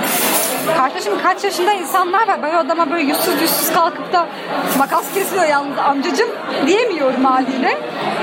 Kardeşim 0.76 1.12
kaç 1.22 1.44
yaşında 1.44 1.72
insanlar 1.72 2.28
var. 2.28 2.42
Ben 2.42 2.54
o 2.54 2.58
adama 2.58 2.90
böyle 2.90 3.02
yüzsüz 3.02 3.42
yüzsüz 3.42 3.72
kalkıp 3.72 4.12
da 4.12 4.26
makas 4.78 5.12
kesiyor 5.14 5.44
yalnız 5.44 5.78
amcacım 5.78 6.28
diyemiyorum 6.66 7.24
haliyle. 7.24 7.78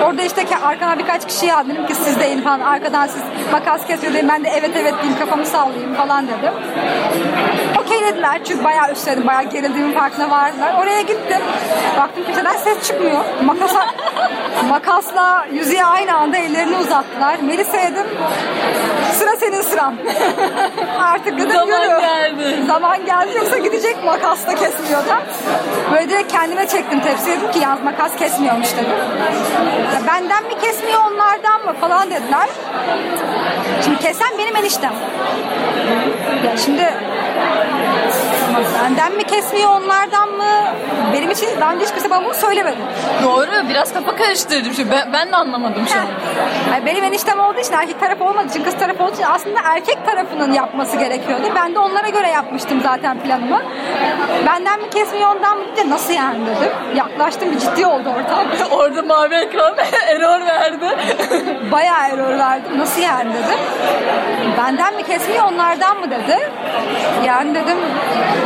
Orada 0.06 0.22
işte 0.22 0.42
ke- 0.42 0.64
arkama 0.66 0.98
birkaç 1.00 1.28
kişi 1.28 1.54
aldım. 1.54 1.70
Dedim 1.70 1.88
ki 1.88 1.96
siz 1.96 2.20
deyin 2.20 2.42
falan. 2.42 2.60
Arkadan 2.60 3.08
siz 3.08 3.22
makas 3.52 3.88
kesiyor 3.88 4.14
dedim. 4.14 4.30
Ben 4.30 4.44
de 4.44 4.50
evet 4.50 4.72
evet 4.76 4.94
diyeyim 5.02 5.20
kafamı 5.20 5.46
sallayayım 5.46 5.96
falan 5.96 6.28
dedim. 6.28 6.54
Okey 7.82 8.02
dediler 8.02 8.42
çünkü 8.48 8.64
bayağı 8.64 8.92
üstledim. 8.92 9.28
Bayağı 9.28 9.44
gerildiğimin 9.44 9.94
farkına 9.94 10.30
vardılar. 10.30 10.74
Oraya 10.82 11.02
gittim. 11.02 11.40
Baktım 11.98 12.24
kimseden 12.26 12.58
ses 12.58 12.88
çıkmıyor. 12.88 13.20
Makasa, 13.46 13.86
makasla 14.70 15.46
yüzüğe 15.54 15.86
aynı 15.86 16.18
anda 16.18 16.38
ellerini 16.38 16.76
uzattılar. 16.78 17.38
Melisa 17.42 17.78
dedim. 17.78 18.06
Sıra 19.14 19.36
senin 19.36 19.62
sıran. 19.62 19.96
Artık 21.02 21.38
dedim 21.38 21.52
Zaman 21.52 21.82
yürü. 21.82 22.00
geldi. 22.00 22.29
Zaman 22.68 23.06
geldi 23.06 23.38
yoksa 23.38 23.58
gidecek 23.58 24.04
kesmiyor 24.56 25.08
da. 25.08 25.22
Böyle 25.94 26.10
direkt 26.10 26.32
kendime 26.32 26.68
çektim 26.68 27.00
tepsiye 27.00 27.38
dedim 27.38 27.52
ki 27.52 27.60
yalnız 27.60 27.84
makas 27.84 28.16
kesmiyormuş 28.16 28.68
dedim. 28.74 28.92
Ya 29.96 30.08
benden 30.08 30.44
mi 30.44 30.58
kesmiyor 30.62 31.02
onlardan 31.12 31.66
mı 31.66 31.74
falan 31.82 32.12
dediler. 32.12 32.50
Şimdi 33.84 34.00
kesen 34.00 34.38
benim 34.38 34.56
eniştem. 34.56 34.94
Ya 36.46 36.58
şimdi 36.58 36.94
benden 38.84 39.16
mi 39.16 39.24
kesmiyor 39.24 39.70
onlardan 39.70 40.30
mı? 40.30 40.44
Benim 41.14 41.32
için 41.32 41.48
daha 41.62 41.74
önce 41.74 41.86
hiç 41.86 41.92
kimse 41.92 42.10
bana 42.10 42.26
bunu 42.26 42.34
söylemedi. 42.34 42.78
Doğru 43.24 43.70
biraz 43.70 43.94
kafa 43.94 44.16
karıştırdım 44.16 44.74
şimdi. 44.74 44.92
Ben, 44.92 45.14
ben 45.14 45.32
de 45.32 45.36
anlamadım 45.36 45.88
şu 45.88 46.00
an. 46.00 46.06
Yani 46.72 46.86
benim 46.86 47.04
eniştem 47.04 47.40
olduğu 47.40 47.60
için 47.60 47.74
erkek 47.74 48.00
tarafı 48.00 48.24
olmadığı 48.24 48.48
için 48.48 48.64
kız 48.64 48.78
tarafı 48.80 49.04
olduğu 49.04 49.14
için 49.14 49.24
aslında 49.24 49.60
erkek 49.64 50.06
tarafının 50.06 50.54
yapması 50.54 50.98
gerekiyordu. 50.98 51.44
Ben 51.56 51.76
de 51.76 51.80
onlara 51.80 52.10
göre 52.10 52.28
yapmıştım 52.30 52.80
zaten 52.84 53.20
planımı. 53.20 53.62
Benden 54.46 54.80
mi 54.80 54.90
kesmiyor 54.90 55.36
ondan 55.36 55.58
mı 55.58 55.64
diye 55.76 55.90
nasıl 55.90 56.14
yani 56.14 56.40
dedim. 56.46 56.72
Yaklaştım 56.96 57.52
bir 57.52 57.60
ciddi 57.60 57.86
oldu 57.86 58.10
ortam. 58.10 58.46
Orada 58.80 59.02
mavi 59.02 59.36
ekran 59.36 59.76
error 60.08 60.46
verdi. 60.46 60.98
Bayağı 61.72 62.00
error 62.10 62.40
verdim. 62.40 62.80
Nasıl 62.80 63.02
yani 63.02 63.30
dedim. 63.34 63.60
Benden 64.58 64.96
mi 64.96 65.04
kesmiyor 65.04 65.46
onlardan 65.46 65.98
mı 66.00 66.12
dedi. 66.12 66.52
Yani 67.26 67.56
dedim 67.56 67.78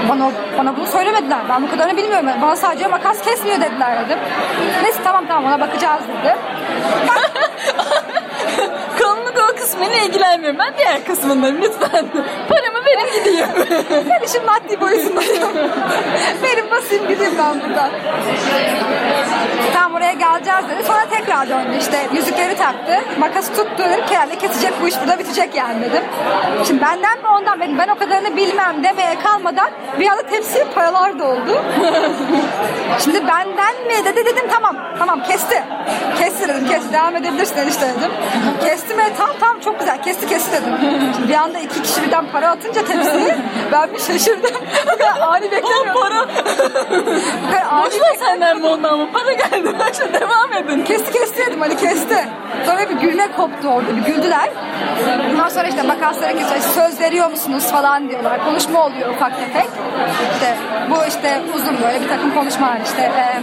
bana, 0.10 0.32
bana 0.58 0.78
bunu 0.78 0.88
söylemediler. 0.88 1.40
Ben 1.50 1.64
bu 1.64 1.70
kadarını 1.72 1.98
bilmiyorum. 1.98 2.28
Bana 2.42 2.56
sadece 2.56 2.88
makas 2.88 3.22
kesmiyor 3.22 3.62
dediler 3.62 4.06
dedim. 4.06 4.20
Neyse 4.84 5.00
tamam 5.04 5.26
tamam 5.28 5.46
ona 5.46 5.60
bakacağız 5.60 6.02
dedi. 6.08 6.34
Konunun 9.02 9.34
o 9.52 9.56
kısmıyla 9.56 9.98
ilgilenmiyorum. 9.98 10.60
Ben 10.60 10.74
diğer 10.78 11.06
kısmındayım 11.06 11.62
lütfen. 11.62 12.06
Paramı 12.50 12.83
verin 12.86 13.14
gideyim. 13.20 13.48
Ben 14.10 14.26
işin 14.26 14.46
maddi 14.46 14.82
boyutundayım. 14.82 15.72
Verin 16.44 16.72
basayım 16.72 17.08
gideyim 17.08 17.34
ben 17.38 17.62
buradan. 17.62 17.90
Tam 19.74 19.94
oraya 19.94 20.14
geleceğiz 20.14 20.70
dedi. 20.70 20.84
Sonra 20.88 21.06
tekrar 21.12 21.50
döndü 21.50 21.78
işte 21.80 22.08
yüzükleri 22.14 22.58
taktı. 22.58 23.00
Makası 23.20 23.54
tuttu 23.56 23.84
dedim 23.84 24.06
ki 24.06 24.38
kesecek 24.40 24.74
bu 24.82 24.88
iş 24.88 24.96
burada 25.02 25.20
bitecek 25.20 25.56
yani 25.56 25.82
dedim. 25.82 26.04
Şimdi 26.68 26.82
benden 26.82 27.18
mi 27.20 27.28
ondan 27.28 27.60
benim 27.60 27.78
ben 27.78 27.88
o 27.88 27.96
kadarını 27.96 28.38
bilmem 28.38 28.84
demeye 28.84 29.20
kalmadan 29.20 29.70
bir 30.00 30.08
anda 30.08 30.22
tepsiye 30.22 30.64
paralar 30.76 31.20
doldu. 31.20 31.64
Şimdi 33.04 33.28
benden 33.28 33.88
mi 33.88 34.06
dedi 34.06 34.26
dedim 34.26 34.46
tamam 34.52 34.76
tamam 35.00 35.24
kesti. 35.24 35.64
Kesti 36.18 36.48
dedim 36.48 36.68
kesti 36.68 36.94
devam 36.94 37.16
edebilirsin 37.16 37.58
enişte 37.58 37.88
dedim. 37.98 38.12
Kesti 38.66 38.96
mi 38.96 39.04
tam 39.18 39.30
tam 39.40 39.60
çok 39.60 39.80
güzel 39.80 40.04
kesti 40.04 40.28
kesti 40.28 40.52
dedim. 40.52 40.74
Şimdi 41.16 41.30
bir 41.30 41.34
anda 41.34 41.60
iki 41.60 41.82
kişi 41.82 42.04
birden 42.04 42.26
para 42.32 42.52
atınca 42.80 43.04
tepsiye 43.04 43.38
ben 43.72 43.94
bir 43.94 44.00
şaşırdım. 44.00 44.52
Bu 44.86 44.98
kadar 44.98 45.20
ani 45.20 45.52
beklemiyordum. 45.52 46.02
para. 46.02 46.28
Bu 46.28 47.52
kadar 47.52 47.66
ani 47.72 47.86
Boş 47.86 47.94
ver 48.02 48.16
senden 48.20 48.62
ondan 48.62 49.00
mı? 49.00 49.10
Para 49.14 49.34
geldi. 49.34 49.76
Başla 49.80 50.14
devam 50.14 50.54
edin. 50.54 50.84
Kesti 50.84 51.12
kesti 51.12 51.38
dedim 51.48 51.62
hani 51.62 51.78
kesti. 51.78 52.28
Sonra 52.66 52.90
bir 52.90 52.96
gülme 52.96 53.32
koptu 53.32 53.68
orada 53.68 53.96
bir 53.96 54.02
güldüler. 54.02 54.50
Ondan 55.32 55.50
sonra 55.50 55.68
işte 55.68 55.82
makaslara 55.82 56.32
kesiyor. 56.34 56.60
Söz 56.62 57.00
veriyor 57.00 57.32
musunuz 57.32 57.72
falan 57.72 58.10
diyorlar. 58.10 58.46
Konuşma 58.46 58.86
oluyor 58.86 59.10
ufak 59.10 59.40
tefek. 59.40 59.70
İşte 60.34 60.56
bu 60.90 60.96
işte 61.08 61.42
uzun 61.56 61.82
böyle 61.84 62.02
bir 62.02 62.08
takım 62.10 62.34
konuşmalar 62.34 62.80
işte. 62.86 63.02
e, 63.02 63.42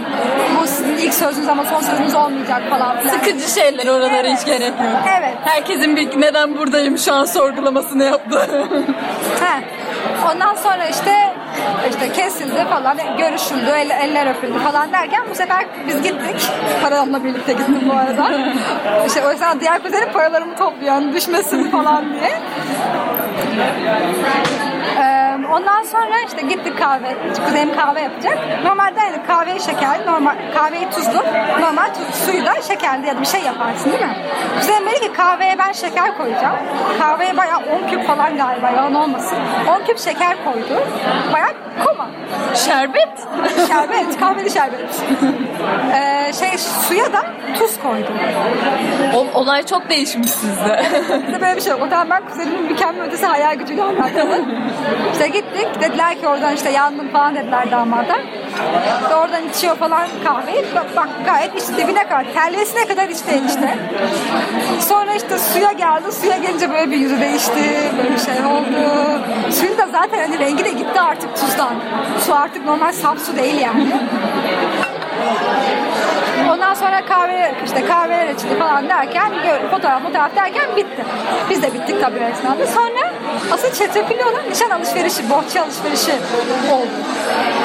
bu 0.61 0.67
sizin 0.67 0.97
ilk 0.97 1.13
sözünüz 1.13 1.47
ama 1.47 1.65
son 1.65 1.81
sözünüz 1.81 2.15
olmayacak 2.15 2.61
falan 2.69 2.99
filan. 2.99 3.13
Sıkıcı 3.13 3.53
şeyler 3.53 3.87
oralara 3.87 4.27
hiç 4.27 4.45
gerek 4.45 4.67
yok. 4.69 5.03
Evet. 5.19 5.33
Herkesin 5.45 5.95
bir 5.95 6.21
neden 6.21 6.57
buradayım 6.57 6.97
şu 6.97 7.13
an 7.13 7.25
sorgulamasını 7.25 8.03
yaptı. 8.03 8.47
He. 9.39 9.63
Ondan 10.31 10.55
sonra 10.55 10.85
işte 10.85 11.30
işte 11.89 12.11
kesildi 12.13 12.65
falan 12.69 12.97
görüşüldü 13.17 13.69
el, 13.75 13.89
eller 13.89 14.35
öpüldü 14.35 14.59
falan 14.59 14.91
derken 14.91 15.23
bu 15.29 15.35
sefer 15.35 15.65
biz 15.87 16.01
gittik. 16.01 16.51
Paramla 16.81 17.23
birlikte 17.23 17.53
gittim 17.53 17.81
bu 17.89 17.93
arada. 17.93 18.31
İşte 19.07 19.27
o 19.27 19.31
yüzden 19.31 19.59
diğer 19.59 19.83
kuzenim 19.83 20.13
paralarımı 20.13 20.55
topluyor 20.55 20.93
hani 20.93 21.13
düşmesin 21.13 21.71
falan 21.71 22.13
diye 22.13 22.31
ondan 25.51 25.83
sonra 25.83 26.15
işte 26.27 26.41
gittik 26.41 26.77
kahve 26.79 27.15
kuzenim 27.45 27.75
kahve 27.75 28.01
yapacak 28.01 28.37
normalde 28.63 28.99
yani 28.99 29.17
kahveyi 29.27 29.59
şekerli 29.59 30.05
normal 30.05 30.35
kahveyi 30.53 30.89
tuzlu 30.89 31.23
normal 31.61 31.87
tuz, 31.93 32.25
suyu 32.25 32.45
da 32.45 32.61
şekerli 32.61 33.07
ya 33.07 33.15
da 33.17 33.21
bir 33.21 33.25
şey 33.25 33.41
yaparsın 33.41 33.91
değil 33.91 34.03
mi 34.03 34.15
kuzenim 34.59 34.85
dedi 34.87 34.99
ki 34.99 35.13
kahveye 35.13 35.57
ben 35.59 35.71
şeker 35.71 36.17
koyacağım 36.17 36.57
kahveye 36.99 37.37
bayağı 37.37 37.59
10 37.83 37.89
küp 37.89 38.07
falan 38.07 38.37
galiba 38.37 38.69
yalan 38.69 38.95
olmasın 38.95 39.37
10 39.81 39.85
küp 39.85 39.99
şeker 39.99 40.37
koydu 40.43 40.83
bayağı 41.33 41.51
koma 41.85 42.07
Şerbet. 42.55 43.09
şerbet 43.67 44.19
kahveli 44.19 44.51
şerbet 44.51 44.79
ee, 45.93 46.33
şey 46.33 46.57
suya 46.57 47.13
da 47.13 47.25
tuz 47.59 47.79
koydu 47.79 48.11
O, 49.15 49.39
olay 49.39 49.65
çok 49.65 49.89
değişmiş 49.89 50.31
sizde. 50.31 50.83
Böyle 51.41 51.55
bir 51.55 51.61
şey 51.61 51.71
yok. 51.71 51.81
O 51.85 51.89
zaman 51.89 52.09
ben 52.09 52.27
kuzenimin 52.27 52.63
mükemmel 52.63 53.05
ötesi 53.07 53.25
hayal 53.25 53.55
gücüyle 53.55 53.83
alakalı. 53.83 54.41
İşte 55.11 55.27
gittik. 55.27 55.67
Dediler 55.81 56.21
ki 56.21 56.27
oradan 56.27 56.55
işte 56.55 56.69
yandım 56.69 57.09
falan 57.09 57.35
dediler 57.35 57.71
damada. 57.71 58.17
İşte 59.01 59.15
oradan 59.15 59.49
içiyor 59.49 59.75
falan 59.75 60.07
kahveyi. 60.23 60.65
Bak, 60.75 60.85
bak 60.95 61.09
gayet 61.25 61.55
içti 61.61 61.77
dibine 61.77 62.03
kadar. 62.03 62.25
Terliyesine 62.33 62.87
kadar 62.87 63.09
içti 63.09 63.31
enişte. 63.31 63.77
Sonra 64.79 65.13
işte 65.13 65.39
suya 65.39 65.71
geldi. 65.71 66.11
Suya 66.11 66.37
gelince 66.37 66.69
böyle 66.71 66.91
bir 66.91 66.97
yüzü 66.97 67.21
değişti. 67.21 67.91
Böyle 67.97 68.13
bir 68.13 68.19
şey 68.19 68.45
oldu. 68.45 69.21
Suyun 69.51 69.77
da 69.77 69.87
zaten 69.91 70.19
hani 70.19 70.39
rengi 70.39 70.65
de 70.65 70.69
gitti 70.69 71.01
artık 71.01 71.35
tuzdan. 71.35 71.73
Su 72.25 72.35
artık 72.35 72.65
normal 72.65 72.91
saf 72.91 73.19
su 73.19 73.37
değil 73.37 73.61
yani. 73.61 73.87
Ondan 76.51 76.73
sonra 76.73 77.05
kahve 77.05 77.51
işte 77.65 77.85
kahveler 77.85 78.27
içildi 78.27 78.59
falan 78.59 78.89
derken 78.89 79.31
fotoğraf 79.71 80.03
fotoğraf 80.03 80.35
derken 80.35 80.65
bitti. 80.77 81.05
Biz 81.49 81.63
de 81.63 81.73
bittik 81.73 82.01
tabii 82.01 82.19
esnada. 82.19 82.67
Sonra 82.67 83.10
asıl 83.53 83.71
çetrefilli 83.73 84.25
olan 84.25 84.49
nişan 84.49 84.69
alışverişi, 84.69 85.29
bohça 85.29 85.63
alışverişi 85.63 86.11
oldu. 86.71 86.89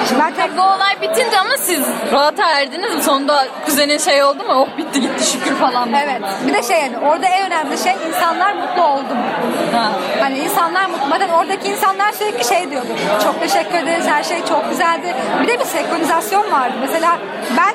Şimdi 0.09 0.21
ben 0.21 0.35
tek 0.35 0.57
Bu 0.59 0.63
olay 0.63 1.03
bitince 1.03 1.39
ama 1.39 1.57
siz 1.59 1.81
rahata 2.13 2.51
erdiniz 2.61 2.95
mi? 2.95 3.03
Sonunda 3.03 3.47
kuzenin 3.65 3.99
şey 3.99 4.25
oldu 4.25 4.45
mu? 4.45 4.53
Oh 4.55 4.79
bitti 4.79 5.01
gitti 5.01 5.27
şükür 5.27 5.55
falan. 5.55 5.93
Evet. 5.93 6.21
Bir 6.47 6.55
de 6.55 6.63
şey 6.63 6.81
yani 6.81 6.99
orada 6.99 7.27
en 7.27 7.47
önemli 7.47 7.79
şey 7.79 7.93
insanlar 8.09 8.53
mutlu 8.53 8.83
oldu 8.83 9.15
mu? 9.15 9.25
Ha. 9.73 9.93
Hani 10.21 10.39
insanlar 10.39 10.87
mutlu. 10.87 11.07
Zaten 11.11 11.29
oradaki 11.39 11.69
insanlar 11.69 12.13
sürekli 12.13 12.45
şey 12.45 12.71
diyordu. 12.71 12.89
Çok 13.25 13.41
teşekkür 13.41 13.79
ederiz. 13.79 14.07
Her 14.07 14.23
şey 14.23 14.45
çok 14.45 14.71
güzeldi. 14.71 15.15
Bir 15.43 15.49
de 15.49 15.61
bir 15.61 15.65
senkronizasyon 15.65 16.53
vardı. 16.53 16.75
Mesela 16.81 17.19
ben 17.57 17.75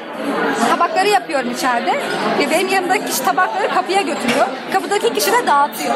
tabakları 0.69 1.07
yapıyorum 1.07 1.51
içeride. 1.51 1.91
Ve 2.39 2.49
benim 2.51 2.67
yanımdaki 2.67 3.05
kişi 3.05 3.23
tabakları 3.25 3.67
kapıya 3.73 4.01
götürüyor. 4.01 4.47
Kapıdaki 4.73 5.13
kişi 5.13 5.31
de 5.31 5.47
dağıtıyor. 5.47 5.95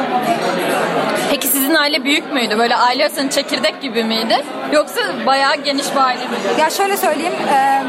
Peki 1.32 1.48
sizin 1.48 1.74
aile 1.75 2.03
büyük 2.03 2.34
müydü? 2.34 2.58
Böyle 2.58 2.75
aile 2.75 3.03
arasında 3.03 3.29
çekirdek 3.29 3.82
gibi 3.82 4.03
miydi? 4.03 4.44
Yoksa 4.72 5.01
bayağı 5.25 5.55
geniş 5.55 5.91
bir 5.96 6.00
aile 6.01 6.20
miydi? 6.20 6.62
Ya 6.62 6.70
şöyle 6.70 6.98
söyleyeyim. 6.98 7.34
e, 7.53 7.82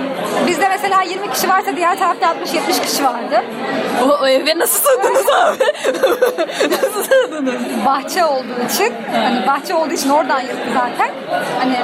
bizde 0.47 0.69
mesela 0.69 1.03
20 1.03 1.31
kişi 1.33 1.49
varsa 1.49 1.77
diğer 1.77 1.99
tarafta 1.99 2.27
60-70 2.27 2.83
kişi 2.87 3.05
vardı. 3.05 3.45
O, 4.05 4.23
o 4.23 4.27
eve 4.27 4.59
nasıl 4.59 4.79
sığdınız 4.91 5.27
abi? 5.29 5.65
nasıl 6.71 7.03
sığdınız? 7.05 7.55
Bahçe 7.87 8.25
olduğu 8.25 8.65
için 8.75 8.95
hani 9.13 9.47
bahçe 9.47 9.75
olduğu 9.75 9.93
için 9.95 10.11
oradan 10.11 10.41
yıktı 10.41 10.69
zaten. 10.75 11.15
Hani 11.59 11.77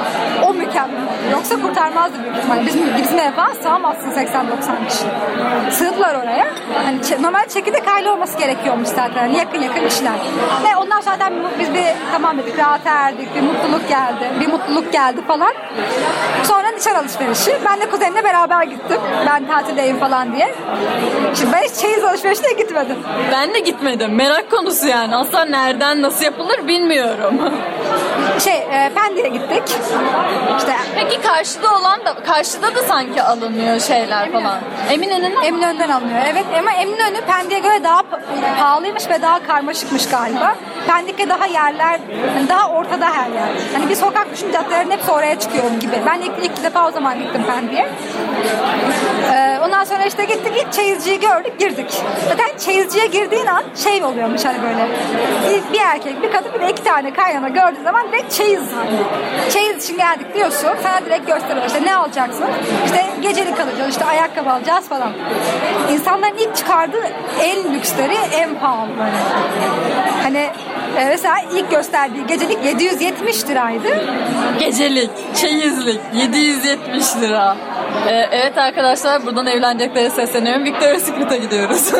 o 0.45 0.53
mükemmel. 0.53 1.03
Yoksa 1.33 1.61
kurtarmazdı 1.61 2.23
büyük 2.23 2.37
ihtimalle. 2.37 2.65
Bizim, 2.65 3.19
eve 3.19 3.31
falan 3.31 3.53
sığamazsın 3.53 4.11
80-90 4.11 4.87
kişi. 4.87 5.03
Sığdılar 5.71 6.15
oraya. 6.15 6.47
Hani 6.85 7.23
normal 7.23 7.47
çekirdek 7.47 7.87
aile 7.87 8.09
olması 8.09 8.37
gerekiyormuş 8.37 8.87
zaten. 8.87 9.17
Hani 9.17 9.37
yakın 9.37 9.61
yakın 9.61 9.85
işler. 9.85 10.13
Ve 10.63 10.77
ondan 10.77 11.01
zaten 11.01 11.33
biz 11.59 11.73
bir 11.73 11.85
tamam 12.11 12.37
dedik 12.37 12.59
rahat 12.59 12.81
erdik. 12.85 13.35
Bir 13.35 13.41
mutluluk 13.41 13.89
geldi. 13.89 14.31
Bir 14.39 14.47
mutluluk 14.47 14.93
geldi 14.93 15.21
falan. 15.27 15.53
Sonra 16.43 16.71
nişan 16.71 16.95
alışverişi. 16.95 17.51
Ben 17.65 17.81
de 17.81 17.89
kuzenimle 17.89 18.23
beraber 18.23 18.63
gittim. 18.63 18.99
Ben 19.27 19.47
tatildeyim 19.47 19.99
falan 19.99 20.35
diye. 20.35 20.55
Şimdi 21.35 21.53
ben 21.53 21.61
hiç 21.61 21.73
çeyiz 21.73 22.03
alışverişine 22.03 22.53
gitmedim. 22.53 22.97
Ben 23.31 23.53
de 23.53 23.59
gitmedim. 23.59 24.15
Merak 24.15 24.51
konusu 24.51 24.87
yani. 24.87 25.15
Asla 25.15 25.45
nereden 25.45 26.01
nasıl 26.01 26.25
yapılır 26.25 26.67
bilmiyorum. 26.67 27.39
Şey 28.39 28.53
e, 28.53 28.91
Pendik'e 28.95 29.29
gittik. 29.29 29.63
İşte 30.57 30.73
Peki 30.95 31.21
karşıda 31.23 31.75
olan 31.75 32.05
da 32.05 32.15
karşıda 32.23 32.75
da 32.75 32.83
sanki 32.83 33.23
alınıyor 33.23 33.79
şeyler 33.79 34.31
falan. 34.31 34.57
Eminönü'nün 34.89 35.41
Eminönü'nden 35.43 35.89
alınıyor. 35.89 36.19
Evet 36.31 36.45
ama 36.59 36.71
Eminönü 36.71 37.21
Pendik'e 37.21 37.59
göre 37.59 37.83
daha 37.83 37.99
pa- 37.99 38.57
pahalıymış 38.59 39.09
ve 39.09 39.21
daha 39.21 39.43
karmaşıkmış 39.47 40.09
galiba. 40.09 40.55
Pendik'te 40.87 41.29
daha 41.29 41.45
yerler, 41.45 41.99
daha 42.49 42.69
ortada 42.69 43.05
her 43.05 43.29
yer. 43.29 43.49
Hani 43.73 43.89
bir 43.89 43.95
sokak 43.95 44.33
düşün 44.33 44.51
caddelerin 44.51 44.91
hepsi 44.91 45.11
oraya 45.11 45.39
çıkıyor 45.39 45.63
gibi. 45.79 45.95
Ben 46.05 46.21
ilk, 46.21 46.31
ilk 46.41 46.63
defa 46.63 46.87
o 46.87 46.91
zaman 46.91 47.19
gittim 47.19 47.43
Pendik'e. 47.47 47.89
Ee, 49.33 49.59
ondan 49.65 49.83
sonra 49.83 50.05
işte 50.05 50.25
gittik 50.25 50.53
ilk 50.57 50.73
çeyizciyi 50.73 51.19
gördük 51.19 51.59
girdik. 51.59 52.01
Zaten 52.29 52.57
çeyizciye 52.57 53.05
girdiğin 53.05 53.45
an 53.45 53.63
şey 53.83 54.03
oluyormuş 54.03 54.45
hani 54.45 54.57
böyle 54.63 54.87
bir, 55.49 55.73
bir 55.73 55.79
erkek 55.79 56.23
bir 56.23 56.31
kadın 56.31 56.53
bir 56.53 56.59
de 56.59 56.69
iki 56.71 56.83
tane 56.83 57.13
kaynana 57.13 57.49
gördüğü 57.49 57.83
zaman 57.83 58.07
direkt 58.11 58.33
çeyiz 58.33 58.61
hani. 58.75 58.99
Çeyiz 59.51 59.83
için 59.83 59.97
geldik 59.97 60.33
diyorsun 60.35 60.69
sana 60.83 61.02
direkt 61.05 61.27
gösteriyor 61.27 61.65
işte 61.67 61.83
ne 61.83 61.95
alacaksın 61.95 62.45
işte 62.85 63.05
gecelik 63.21 63.59
alacağız 63.59 63.89
işte 63.89 64.05
ayakkabı 64.05 64.51
alacağız 64.51 64.89
falan. 64.89 65.13
İnsanların 65.91 66.37
ilk 66.37 66.55
çıkardığı 66.55 67.03
en 67.41 67.73
lüksleri 67.73 68.17
en 68.33 68.55
pahalı 68.59 68.89
böyle. 68.89 69.17
Hani 70.23 70.49
e, 70.97 71.05
mesela 71.05 71.35
ilk 71.53 71.71
gösterdiği 71.71 72.27
gecelik 72.27 72.65
770 72.65 73.47
liraydı. 73.49 73.87
gecelik, 74.59 75.09
çeyizlik 75.35 76.01
770 76.13 77.17
lira. 77.21 77.57
Ee, 78.07 78.27
evet 78.31 78.57
arkadaşlar 78.57 79.25
buradan 79.25 79.45
evleneceklere 79.47 80.09
sesleniyorum. 80.09 80.63
Victoria's 80.63 81.03
Secret'a 81.03 81.35
gidiyoruz. 81.35 81.91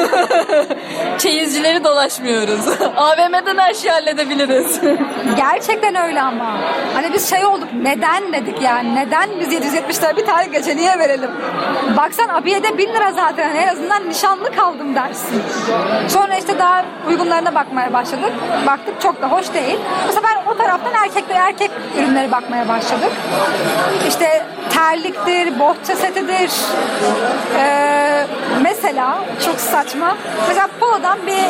Çeyizcileri 1.17 1.83
dolaşmıyoruz. 1.83 2.67
AVM'den 2.97 3.57
her 3.57 3.73
şeyi 3.73 3.91
halledebiliriz. 3.91 4.81
Gerçekten 5.38 5.95
öyle 5.95 6.21
ama. 6.21 6.57
Hani 6.93 7.13
biz 7.13 7.29
şey 7.29 7.45
olduk 7.45 7.67
neden 7.81 8.33
dedik 8.33 8.62
yani 8.62 8.95
neden 8.95 9.29
biz 9.39 9.53
770 9.53 10.03
lira 10.03 10.17
bir 10.17 10.25
tane 10.25 10.45
geceliğe 10.45 11.00
verelim. 11.00 11.31
Baksan 11.97 12.29
abiyede 12.29 12.77
1000 12.77 12.93
lira 12.93 13.12
zaten 13.12 13.55
en 13.55 13.67
azından 13.67 14.09
nişanlı 14.09 14.55
kaldım 14.55 14.95
dersin. 14.95 15.43
Sonra 16.07 16.35
işte 16.38 16.59
daha 16.59 16.85
uygunlarına 17.07 17.55
bakmaya 17.55 17.93
başladık. 17.93 18.31
Baktık 18.67 19.01
çok 19.01 19.21
da 19.21 19.31
hoş 19.31 19.53
değil. 19.53 19.79
Bu 20.07 20.13
sefer 20.13 20.38
o 20.53 20.57
taraftan 20.57 20.93
erkek 20.93 21.29
ve 21.29 21.33
erkek 21.33 21.71
ürünleri 21.97 22.31
bakmaya 22.31 22.67
başladık. 22.67 23.12
İşte 24.07 24.45
terliktir, 24.73 25.59
bohça 25.83 25.95
setidir. 25.95 26.51
Ee, 27.57 28.25
mesela 28.61 29.19
çok 29.45 29.59
saçma. 29.59 30.17
Mesela 30.47 30.67
polodan 30.79 31.17
bir 31.27 31.41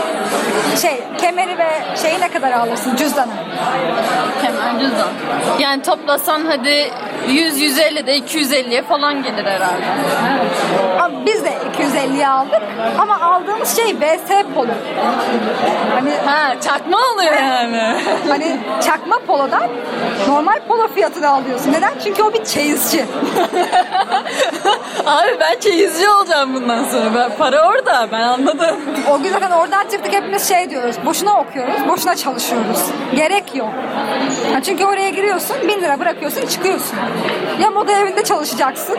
şey 0.81 1.03
kemeri 1.17 1.57
ve 1.57 1.69
şeyi 2.01 2.19
ne 2.19 2.31
kadar 2.31 2.51
alırsın 2.51 2.95
cüzdanı. 2.95 3.31
Hemen 4.41 4.79
cüzdan. 4.79 5.09
Yani 5.59 5.81
toplasan 5.81 6.45
hadi 6.45 6.91
100-150 7.27 8.08
de 8.08 8.18
250'ye 8.18 8.82
falan 8.82 9.24
gelir 9.24 9.46
herhalde. 9.46 9.84
Ama 11.00 11.25
biz 11.25 11.44
de 11.46 11.53
250'ye 11.77 12.27
aldık 12.27 12.62
ama 12.98 13.22
aldığımız 13.22 13.75
şey 13.75 13.86
VS 13.96 14.53
polo. 14.56 14.72
Hani 15.94 16.12
Ha 16.25 16.62
çakma 16.62 16.98
oluyor 17.13 17.34
yani. 17.34 17.96
hani 18.27 18.58
çakma 18.86 19.20
polodan 19.27 19.63
normal 20.27 20.60
polo 20.68 20.88
fiyatını 20.88 21.30
alıyorsun. 21.30 21.72
Neden? 21.72 21.94
Çünkü 22.03 22.24
o 22.24 22.34
bir 22.34 22.44
çeyizci. 22.46 23.06
Abi 25.06 25.38
ben 25.39 25.60
çeyizci 25.60 26.10
olacağım 26.10 26.53
bundan 26.53 26.84
sonra. 26.84 27.15
Ben, 27.15 27.38
para 27.38 27.68
orada 27.70 28.08
ben 28.12 28.22
anladım. 28.22 28.75
O 29.12 29.22
gün 29.22 29.32
zaten 29.32 29.51
oradan 29.51 29.84
çıktık 29.92 30.13
hepimiz 30.13 30.48
şey 30.48 30.70
diyoruz. 30.70 30.96
Boşuna 31.06 31.39
okuyoruz, 31.39 31.88
boşuna 31.88 32.15
çalışıyoruz. 32.15 32.80
Gerek 33.15 33.56
yok. 33.56 33.70
Çünkü 34.65 34.86
oraya 34.86 35.10
giriyorsun, 35.10 35.56
bin 35.68 35.82
lira 35.82 36.00
bırakıyorsun, 36.00 36.48
çıkıyorsun. 36.48 36.98
Ya 37.60 37.72
moda 37.72 37.91
evinde 37.91 38.24
çalışacaksın 38.24 38.98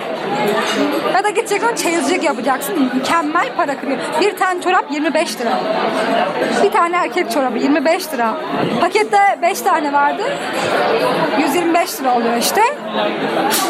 ya 1.14 1.24
da 1.24 1.30
gideceksin 1.30 1.74
çeyizcilik 1.74 2.24
yapacaksın. 2.24 2.90
Mükemmel 2.94 3.48
para 3.56 3.80
kırıyor. 3.80 3.98
Bir 4.20 4.36
tane 4.36 4.62
çorap 4.62 4.84
25 4.90 5.40
lira. 5.40 5.50
Bir 6.64 6.70
tane 6.70 6.96
erkek 6.96 7.30
çorabı 7.30 7.58
25 7.58 8.12
lira. 8.12 8.34
Pakette 8.80 9.18
5 9.42 9.60
tane 9.60 9.92
vardı. 9.92 10.22
125 11.40 12.00
lira 12.00 12.14
oluyor 12.16 12.36
işte. 12.36 12.62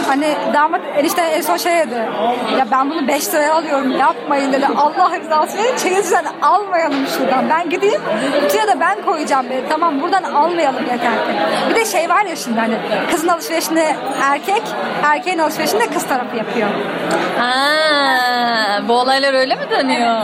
Hani 0.08 0.34
damat 0.54 0.80
enişte 0.98 1.22
en 1.22 1.40
son 1.40 1.56
şey 1.56 1.72
dedi. 1.72 1.94
Ya 2.58 2.66
ben 2.70 2.90
bunu 2.90 3.08
5 3.08 3.34
liraya 3.34 3.54
alıyorum 3.54 3.98
yapmayın 3.98 4.52
dedi. 4.52 4.66
Allah 4.76 5.10
rızası 5.20 5.58
için 5.58 5.76
çeyizden 5.76 6.24
almayalım 6.42 7.06
şuradan. 7.18 7.44
Ben 7.50 7.70
gideyim 7.70 8.00
kutuya 8.40 8.68
da 8.68 8.80
ben 8.80 9.02
koyacağım 9.04 9.46
dedi. 9.50 9.62
Tamam 9.68 10.02
buradan 10.02 10.22
almayalım 10.22 10.82
yeter 10.82 11.12
ki. 11.12 11.32
Bir 11.70 11.74
de 11.74 11.84
şey 11.84 12.08
var 12.08 12.24
ya 12.24 12.36
şimdi 12.36 12.60
hani 12.60 12.74
kızın 13.10 13.28
alışverişini 13.28 13.96
erkek, 14.34 14.62
erkeğin 15.02 15.38
alışverişini 15.38 15.80
de 15.80 15.86
kız 15.86 16.06
tarafı 16.06 16.36
yapıyor. 16.36 16.68
Ha, 17.38 18.80
bu 18.88 18.92
olaylar 18.92 19.34
öyle 19.34 19.54
mi 19.54 19.70
dönüyor? 19.70 20.22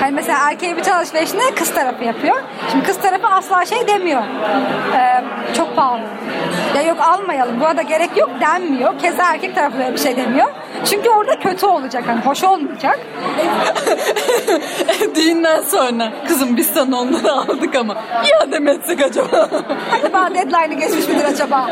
Hani 0.00 0.12
mesela 0.12 0.38
erkeğin 0.50 0.76
bütün 0.76 0.92
alışverişini 0.92 1.40
kız 1.54 1.74
tarafı 1.74 2.04
yapıyor. 2.04 2.36
Şimdi 2.70 2.84
kız 2.86 2.98
tarafı 2.98 3.26
asla 3.28 3.66
şey 3.66 3.88
demiyor. 3.88 4.22
Ee, 4.94 5.24
çok 5.56 5.76
pahalı. 5.76 6.00
Ya 6.76 6.82
yok 6.82 7.00
almayalım. 7.00 7.60
Bu 7.60 7.66
arada 7.66 7.82
gerek 7.82 8.16
yok 8.16 8.30
denmiyor. 8.40 8.98
Keza 8.98 9.24
erkek 9.32 9.54
tarafı 9.54 9.78
da 9.78 9.92
bir 9.92 9.98
şey 9.98 10.16
demiyor. 10.16 10.48
Çünkü 10.84 11.08
orada 11.10 11.38
kötü 11.38 11.66
olacak. 11.66 12.04
Hani 12.06 12.20
hoş 12.20 12.44
olmayacak. 12.44 12.98
Düğünden 15.14 15.60
sonra 15.60 16.12
kızım 16.28 16.56
biz 16.56 16.66
sana 16.66 17.00
onları 17.00 17.32
aldık 17.32 17.74
ama 17.76 17.96
iade 18.24 18.58
mi 18.58 18.70
etsek 18.70 19.02
acaba? 19.02 19.48
Acaba 19.98 20.34
deadline'ı 20.34 20.78
geçmiş 20.80 21.08
midir 21.08 21.24
acaba? 21.24 21.70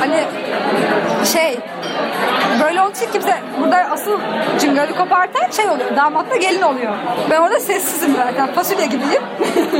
Hani 0.00 0.24
şey 1.24 1.58
böyle 2.64 2.82
olduğu 2.82 2.92
için 2.92 3.12
kimse 3.12 3.38
burada 3.60 3.76
asıl 3.76 4.18
cıngarı 4.60 4.94
kopartan 4.96 5.50
şey 5.50 5.66
oluyor. 5.66 5.96
Damatla 5.96 6.36
gelin 6.36 6.62
oluyor. 6.62 6.92
Ben 7.30 7.40
orada 7.40 7.60
sessizim 7.60 8.16
zaten. 8.16 8.46
Fasulye 8.54 8.86
gibiyim. 8.86 9.22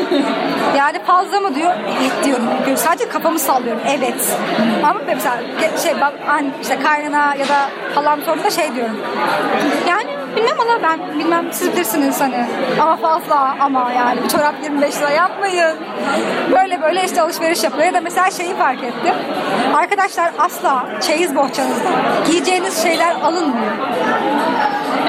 yani 0.76 1.04
fazla 1.04 1.40
mı 1.40 1.54
diyor? 1.54 1.72
Evet 2.00 2.24
diyorum. 2.24 2.44
Sadece 2.76 3.08
kafamı 3.08 3.38
sallıyorum. 3.38 3.82
Evet. 3.88 4.38
Ama 4.84 5.00
mesela 5.06 5.36
şey 5.82 5.92
hani 6.26 6.50
işte 6.62 6.78
kaynana 6.78 7.34
ya 7.34 7.48
da 7.48 7.70
halam 7.94 8.22
sorduğunda 8.22 8.50
şey 8.50 8.74
diyorum. 8.74 9.00
Yani 9.88 10.19
bilmem 10.36 10.60
ama 10.60 10.82
ben 10.82 11.18
bilmem 11.18 11.46
siz 11.52 11.72
bilirsiniz 11.72 12.20
hani. 12.20 12.46
Ama 12.80 12.96
fazla 12.96 13.56
ama 13.60 13.92
yani 13.92 14.28
çorap 14.28 14.54
25 14.62 14.98
lira 14.98 15.10
yapmayın. 15.10 15.76
Böyle 16.52 16.82
böyle 16.82 17.04
işte 17.04 17.22
alışveriş 17.22 17.64
yapıyor. 17.64 17.84
Ya 17.84 17.94
da 17.94 18.00
mesela 18.00 18.30
şeyi 18.30 18.56
fark 18.56 18.82
ettim. 18.84 19.14
Arkadaşlar 19.74 20.30
asla 20.38 20.84
çeyiz 21.00 21.36
bohçanızda 21.36 21.88
giyeceğiniz 22.30 22.82
şeyler 22.82 23.14
alınmıyor. 23.24 23.72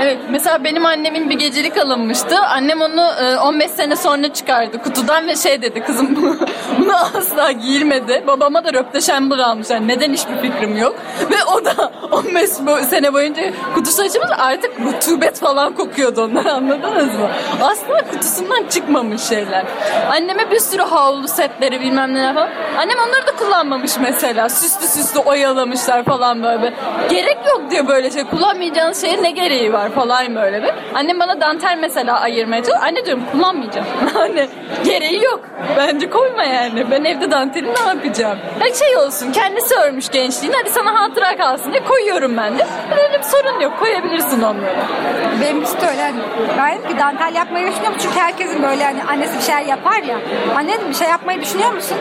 Evet 0.01 0.17
mesela 0.29 0.63
benim 0.63 0.85
annemin 0.85 1.29
bir 1.29 1.39
gecelik 1.39 1.77
alınmıştı. 1.77 2.39
Annem 2.39 2.81
onu 2.81 3.01
e, 3.23 3.37
15 3.37 3.71
sene 3.71 3.95
sonra 3.95 4.33
çıkardı 4.33 4.83
kutudan 4.83 5.27
ve 5.27 5.35
şey 5.35 5.61
dedi 5.61 5.83
kızım 5.83 6.15
bunu, 6.79 6.95
asla 7.17 7.51
giyilmedi. 7.51 8.23
Babama 8.27 8.63
da 8.65 8.73
röpteşembur 8.73 9.37
almış. 9.39 9.69
Yani 9.69 9.87
neden 9.87 10.13
hiçbir 10.13 10.37
fikrim 10.41 10.77
yok. 10.77 10.95
Ve 11.31 11.35
o 11.55 11.65
da 11.65 11.91
15 12.11 12.49
bo- 12.49 12.85
sene 12.85 13.13
boyunca 13.13 13.41
kutusu 13.75 14.01
açılmış 14.01 14.29
artık 14.37 14.71
rutubet 15.11 15.39
falan 15.39 15.73
kokuyordu 15.75 16.23
onlar 16.23 16.45
anladınız 16.45 17.19
mı? 17.19 17.29
Asla 17.61 18.01
kutusundan 18.11 18.63
çıkmamış 18.69 19.21
şeyler. 19.21 19.65
Anneme 20.09 20.51
bir 20.51 20.59
sürü 20.59 20.81
havlu 20.81 21.27
setleri 21.27 21.81
bilmem 21.81 22.13
neler 22.13 22.33
falan. 22.33 22.49
Annem 22.77 22.97
onları 23.07 23.27
da 23.27 23.35
kullanmamış 23.35 23.91
mesela. 24.01 24.49
Süslü 24.49 24.87
süslü 24.87 25.19
oyalamışlar 25.19 26.03
falan 26.03 26.43
böyle. 26.43 26.73
Gerek 27.09 27.37
yok 27.47 27.61
diyor 27.71 27.87
böyle 27.87 28.11
şey. 28.11 28.23
Kullanmayacağınız 28.23 29.01
şeye 29.01 29.23
ne 29.23 29.31
gereği 29.31 29.73
var 29.73 29.89
falan 29.89 30.35
böyle 30.35 30.63
bir. 30.63 30.71
Annem 30.95 31.19
bana 31.19 31.41
dantel 31.41 31.77
mesela 31.81 32.19
ayırmaya 32.19 32.63
çalışıyor. 32.63 32.87
Anne 32.87 33.05
diyorum 33.05 33.23
kullanmayacağım. 33.31 33.87
hani 34.13 34.47
gereği 34.85 35.23
yok. 35.23 35.39
Bence 35.77 36.09
koyma 36.09 36.43
yani. 36.43 36.91
Ben 36.91 37.03
evde 37.03 37.31
danteli 37.31 37.67
ne 37.67 37.87
yapacağım? 37.87 38.37
Hani 38.59 38.75
şey 38.75 38.97
olsun 38.97 39.31
kendisi 39.31 39.75
örmüş 39.75 40.09
gençliğini. 40.09 40.55
Hadi 40.55 40.69
sana 40.69 41.01
hatıra 41.01 41.37
kalsın 41.37 41.71
diye 41.71 41.83
koyuyorum 41.83 42.37
ben 42.37 42.59
de. 42.59 42.67
Böyle 42.91 43.00
sorun 43.23 43.59
yok 43.59 43.79
koyabilirsin 43.79 44.41
onları. 44.41 44.75
Benim 45.41 45.63
işte 45.63 45.87
öyle. 45.89 46.13
Ben 46.57 46.77
dedim 46.77 46.89
ki 46.89 46.99
dantel 46.99 47.35
yapmayı 47.35 47.71
düşünüyor 47.71 47.93
musun? 47.93 48.07
Çünkü 48.09 48.19
herkesin 48.25 48.63
böyle 48.63 48.83
hani 48.83 49.03
annesi 49.03 49.37
bir 49.37 49.43
şeyler 49.43 49.61
yapar 49.61 50.03
ya. 50.03 50.17
Anne 50.57 50.89
bir 50.89 50.93
şey 50.93 51.07
yapmayı 51.09 51.41
düşünüyor 51.41 51.71
musun? 51.73 51.97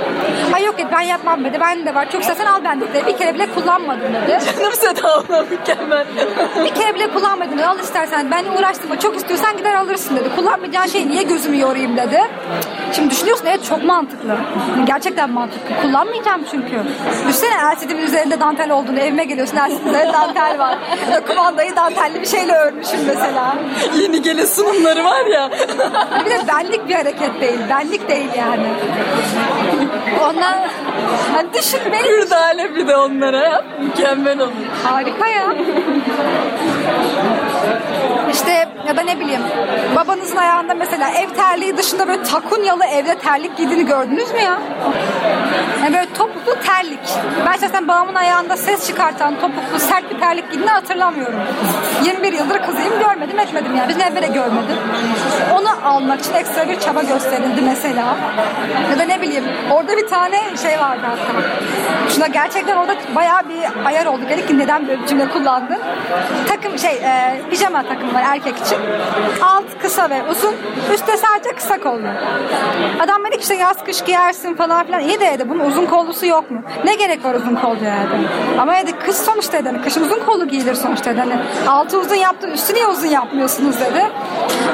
Ay 0.54 0.64
yok 0.64 0.78
dedi 0.78 0.88
ben 0.92 1.00
yapmam 1.00 1.44
dedi. 1.44 1.58
Ben 1.60 1.86
de 1.86 1.94
var. 1.94 2.10
Çok 2.12 2.20
istersen 2.20 2.46
al 2.46 2.60
ben 2.64 2.80
dedi. 2.80 3.04
Bir 3.06 3.16
kere 3.18 3.34
bile 3.34 3.46
kullanmadım 3.54 4.14
dedi. 4.14 4.38
Canım 4.58 4.72
Seda 4.72 5.14
abla 5.14 5.42
mükemmel. 5.50 6.06
Bir 6.64 6.74
kere 6.74 6.94
bile 6.94 7.10
kullanmadım 7.10 7.58
dedi. 7.58 7.66
Al 7.66 7.78
istersen. 7.78 8.30
Ben 8.30 8.44
uğraştım. 8.58 8.96
Çok 8.96 9.16
istiyorsan 9.16 9.56
gider 9.56 9.74
alırsın 9.74 10.16
dedi. 10.16 10.28
Kullanmayacağın 10.36 10.86
şey 10.86 11.08
niye 11.08 11.22
gözümü 11.22 11.58
yorayım 11.58 11.96
dedi. 11.96 12.20
Şimdi 12.92 13.10
düşünüyorsun 13.10 13.46
evet 13.46 13.64
çok 13.64 13.84
mantıklı. 13.84 14.36
Gerçekten 14.86 15.30
mantıklı. 15.30 15.82
Kullanmayacağım 15.82 16.40
çünkü. 16.50 16.82
Düşünsene 17.28 17.52
LCD'min 17.74 18.02
üzerinde 18.02 18.40
dantel 18.40 18.70
olduğunu 18.70 18.98
evime 19.00 19.24
geliyorsun 19.24 19.56
LCD'de 19.56 20.12
dantel 20.12 20.58
var. 20.58 20.78
Da 21.10 21.24
kumandayı 21.28 21.76
dantelli 21.76 22.20
bir 22.20 22.26
şeyle 22.26 22.52
örmüşüm 22.54 23.00
mesela. 23.06 23.54
Yeni 23.94 24.22
gelen 24.22 24.44
sunumları 24.44 25.04
var 25.04 25.26
ya. 25.26 25.50
Bir 26.24 26.30
de 26.30 26.38
benlik 26.48 26.88
bir 26.88 26.94
hareket 26.94 27.40
değil. 27.40 27.58
Benlik 27.70 28.08
değil 28.08 28.28
yani. 28.38 28.66
Ondan 30.22 30.58
hani 31.34 31.52
düşün 31.54 31.80
beni 31.92 32.02
Kürdale 32.02 32.74
bir 32.76 32.88
de 32.88 32.96
onlara 32.96 33.48
yap. 33.48 33.64
Mükemmel 33.80 34.40
olur. 34.40 34.52
Harika 34.84 35.26
ya. 35.28 35.54
İşte 38.32 38.68
ya 38.88 38.96
da 38.96 39.02
ne 39.02 39.20
bileyim 39.20 39.40
babanızın 39.96 40.36
ayağında 40.36 40.74
mesela 40.74 41.10
ev 41.10 41.28
terliği 41.30 41.76
dışında 41.76 42.08
böyle 42.08 42.22
takunyalı 42.22 42.84
evde 42.84 43.14
terlik 43.14 43.56
giydiğini 43.56 43.86
gördünüz 43.86 44.32
mü 44.32 44.40
ya? 44.40 44.58
Yani 45.82 45.94
böyle 45.94 46.12
topuklu 46.14 46.54
terlik. 46.66 47.00
Ben 47.46 47.52
şahsen 47.52 47.88
babamın 47.88 48.14
ayağında 48.14 48.56
ses 48.56 48.86
çıkartan 48.86 49.34
topuklu 49.40 49.78
sert 49.78 50.10
bir 50.10 50.20
terlik 50.20 50.50
giydiğini 50.50 50.70
hatırlamıyorum. 50.70 51.40
21 52.04 52.32
yıldır 52.32 52.62
kızıyım 52.62 52.98
görmedim 53.00 53.38
etmedim 53.38 53.76
yani. 53.76 53.88
Bizim 53.88 54.02
evde 54.02 54.22
de 54.22 54.26
görmedim. 54.26 54.76
Onu 55.54 55.68
almak 55.84 56.20
için 56.20 56.34
ekstra 56.34 56.68
bir 56.68 56.80
çaba 56.80 57.02
gösterildi 57.02 57.60
mesela. 57.62 58.16
Ya 58.90 58.98
da 58.98 59.02
ne 59.02 59.22
bileyim 59.22 59.44
orada 59.70 59.96
bir 59.96 60.08
tane 60.08 60.56
şey 60.62 60.78
vardı 60.80 61.02
hatta. 61.02 61.42
Şuna 62.14 62.26
gerçekten 62.26 62.76
orada 62.76 62.94
bayağı 63.14 63.48
bir 63.48 63.86
ayar 63.86 64.06
olduk. 64.06 64.28
Dedik 64.30 64.48
ki 64.48 64.58
neden 64.58 64.88
böyle 64.88 65.02
bir 65.02 65.06
cümle 65.06 65.28
kullandın? 65.28 65.78
Takım 66.48 66.78
şey 66.78 66.92
e, 66.92 67.40
pijama 67.50 67.82
takımı 67.82 68.14
var 68.20 68.34
erkek 68.34 68.58
için. 68.58 68.78
Alt 69.42 69.64
kısa 69.82 70.10
ve 70.10 70.22
uzun. 70.30 70.54
Üstte 70.94 71.16
sadece 71.16 71.50
kısa 71.56 71.78
kollu. 71.80 72.06
Adam 73.00 73.24
dedi 73.24 73.36
ki 73.36 73.42
işte 73.42 73.54
yaz 73.54 73.84
kış 73.84 74.04
giyersin 74.04 74.54
falan 74.54 74.86
filan. 74.86 75.00
İyi 75.00 75.20
de 75.20 75.30
dedi 75.30 75.48
bunun 75.48 75.64
uzun 75.64 75.86
kollusu 75.86 76.26
yok 76.26 76.50
mu? 76.50 76.62
Ne 76.84 76.94
gerek 76.94 77.24
var 77.24 77.34
uzun 77.34 77.54
kolluya 77.54 77.94
dedi. 77.96 78.28
Ama 78.58 78.76
dedi 78.76 78.92
kış 78.98 79.16
sonuçta 79.16 79.58
dedi. 79.58 79.68
Hani 79.68 79.82
kışın 79.82 80.04
uzun 80.04 80.20
kollu 80.26 80.48
giyilir 80.48 80.74
sonuçta 80.74 81.10
dedi. 81.10 81.20
Hani 81.20 81.34
altı 81.68 81.98
uzun 81.98 82.14
yaptı 82.14 82.48
üstü 82.48 82.74
niye 82.74 82.86
uzun 82.86 83.08
yapmıyorsunuz 83.08 83.80
dedi. 83.80 84.06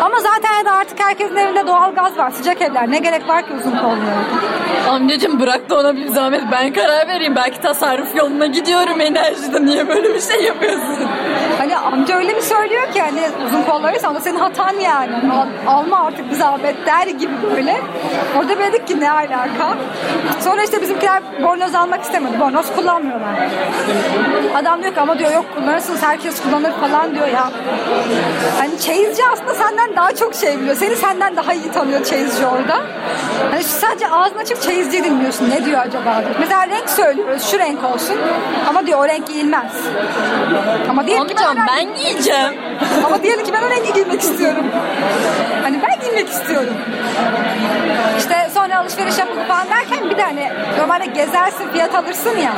Ama 0.03 0.17
zaten 0.21 0.61
dedi 0.61 0.71
artık 0.71 1.01
herkesin 1.01 1.37
evinde 1.37 1.67
doğal 1.67 1.95
gaz 1.95 2.19
var. 2.19 2.31
Sıcak 2.31 2.63
evler. 2.63 2.91
Ne 2.91 2.99
gerek 2.99 3.29
var 3.29 3.43
ki 3.47 3.53
uzun 3.61 3.77
kolluya 3.77 3.97
dedi. 3.97 4.91
Amcacım 4.91 5.41
bırak 5.41 5.71
da 5.71 5.79
ona 5.81 5.97
bir 5.97 6.09
zahmet 6.09 6.43
ben 6.53 6.73
karar 6.73 7.09
vereyim. 7.09 7.37
Belki 7.37 7.61
tasarruf 7.61 8.17
yoluna 8.17 8.47
gidiyorum 8.47 9.01
enerjide. 9.01 9.65
Niye 9.65 9.89
böyle 9.89 10.15
bir 10.15 10.21
şey 10.21 10.43
yapıyorsun? 10.43 11.09
Hani 11.59 11.77
amca 11.77 12.17
öyle 12.17 12.33
mi 12.33 12.43
söylüyor 12.43 12.93
ki 12.93 13.01
hani 13.03 13.21
uzun 13.47 13.63
kollarıysa 13.63 14.15
da 14.15 14.21
senin 14.21 14.39
hatan 14.39 14.75
yani. 14.81 15.13
Al- 15.33 15.75
alma 15.75 16.01
artık 16.07 16.31
bir 16.31 16.37
zahmet 16.37 16.87
der 16.87 17.07
gibi 17.07 17.33
böyle. 17.57 17.81
Orada 18.39 18.59
dedik 18.59 18.89
ki 18.89 19.01
ne 19.01 19.11
alaka. 19.11 19.77
Sonra 20.41 20.63
işte 20.63 20.83
bizimkiler 20.83 21.23
bornoz 21.43 21.75
almak 21.75 22.03
istemedi. 22.03 22.41
Bornoz 22.41 22.67
kullanmıyorlar. 22.77 23.31
Adam 24.55 24.83
diyor 24.83 24.95
ki 24.95 25.01
ama 25.01 25.19
diyor 25.19 25.33
yok 25.33 25.45
kullanırsınız 25.57 26.03
herkes 26.03 26.43
kullanır 26.43 26.73
falan 26.73 27.15
diyor 27.15 27.29
ya. 27.29 27.51
Hani 28.59 28.81
çeyizci 28.81 29.23
aslında 29.33 29.55
senden 29.55 29.97
daha 29.97 30.15
çok 30.15 30.35
şey 30.35 30.59
biliyor. 30.61 30.77
Seni 30.77 30.97
senden 30.97 31.37
daha 31.37 31.53
iyi 31.53 31.71
tanıyor 31.73 32.05
çeyizci 32.05 32.47
orada. 32.47 32.81
Hani 33.51 33.65
sadece 33.65 34.09
ağzını 34.09 34.39
açıp 34.39 34.63
çeyizci 34.63 35.05
dinliyorsun. 35.05 35.51
Ne 35.51 35.65
diyor 35.65 35.81
acaba? 35.81 36.21
diyor. 36.21 36.37
Mesela 36.41 36.67
renk 36.69 36.91
söylüyoruz. 36.91 37.51
Şu 37.51 37.59
renk 37.59 37.85
olsun. 37.85 38.17
Ama 38.69 38.87
diyor 38.87 38.99
o 38.99 39.09
renk 39.09 39.27
giyilmez. 39.27 39.73
Ama 40.91 41.07
diyelim 41.07 41.27
ki 41.29 41.35
ben 41.69 41.95
giyeceğim. 41.95 42.55
ama 43.07 43.23
diyelim 43.27 43.45
ki 43.45 43.53
ben 43.53 43.63
o 43.63 43.71
rengi 43.71 43.93
giymek 43.93 44.21
istiyorum. 44.21 44.65
Hani 45.63 45.81
ben 45.83 46.01
giymek 46.01 46.29
istiyorum. 46.29 46.75
İşte 48.19 48.51
sonra 48.55 48.79
alışveriş 48.79 49.19
yapıldı 49.19 49.41
falan 49.49 49.67
derken 49.71 50.11
bir 50.11 50.17
de 50.17 50.23
hani 50.23 50.53
normalde 50.79 51.07
gezersin 51.07 51.69
fiyat 51.73 51.95
alırsın 51.95 52.37
ya. 52.37 52.53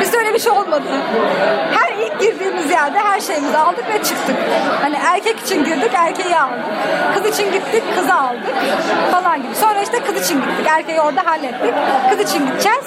Bizde 0.00 0.16
öyle 0.16 0.34
bir 0.34 0.38
şey 0.38 0.52
olmadı. 0.52 0.88
Her 1.72 1.92
ilk 2.06 2.20
girdiğimiz 2.20 2.70
yerde 2.70 2.98
her 2.98 3.20
şeyimizi 3.20 3.58
aldık 3.58 3.84
ve 3.94 4.04
çıktık. 4.04 4.36
Hani 4.82 4.96
erkek 5.04 5.40
için 5.40 5.64
girdik 5.64 5.90
erkeği 5.94 6.36
aldık. 6.36 6.64
Kız 7.14 7.34
için 7.34 7.52
gittik 7.52 7.82
kızı 7.98 8.14
aldık 8.14 8.54
falan 9.12 9.42
gibi. 9.42 9.54
Sonra 9.54 9.82
işte 9.82 10.00
kız 10.00 10.24
için 10.24 10.40
gittik. 10.40 10.66
Erkeği 10.66 11.00
orada 11.00 11.26
hallettik. 11.26 11.74
Kız 12.10 12.30
için 12.30 12.46
gideceğiz. 12.46 12.86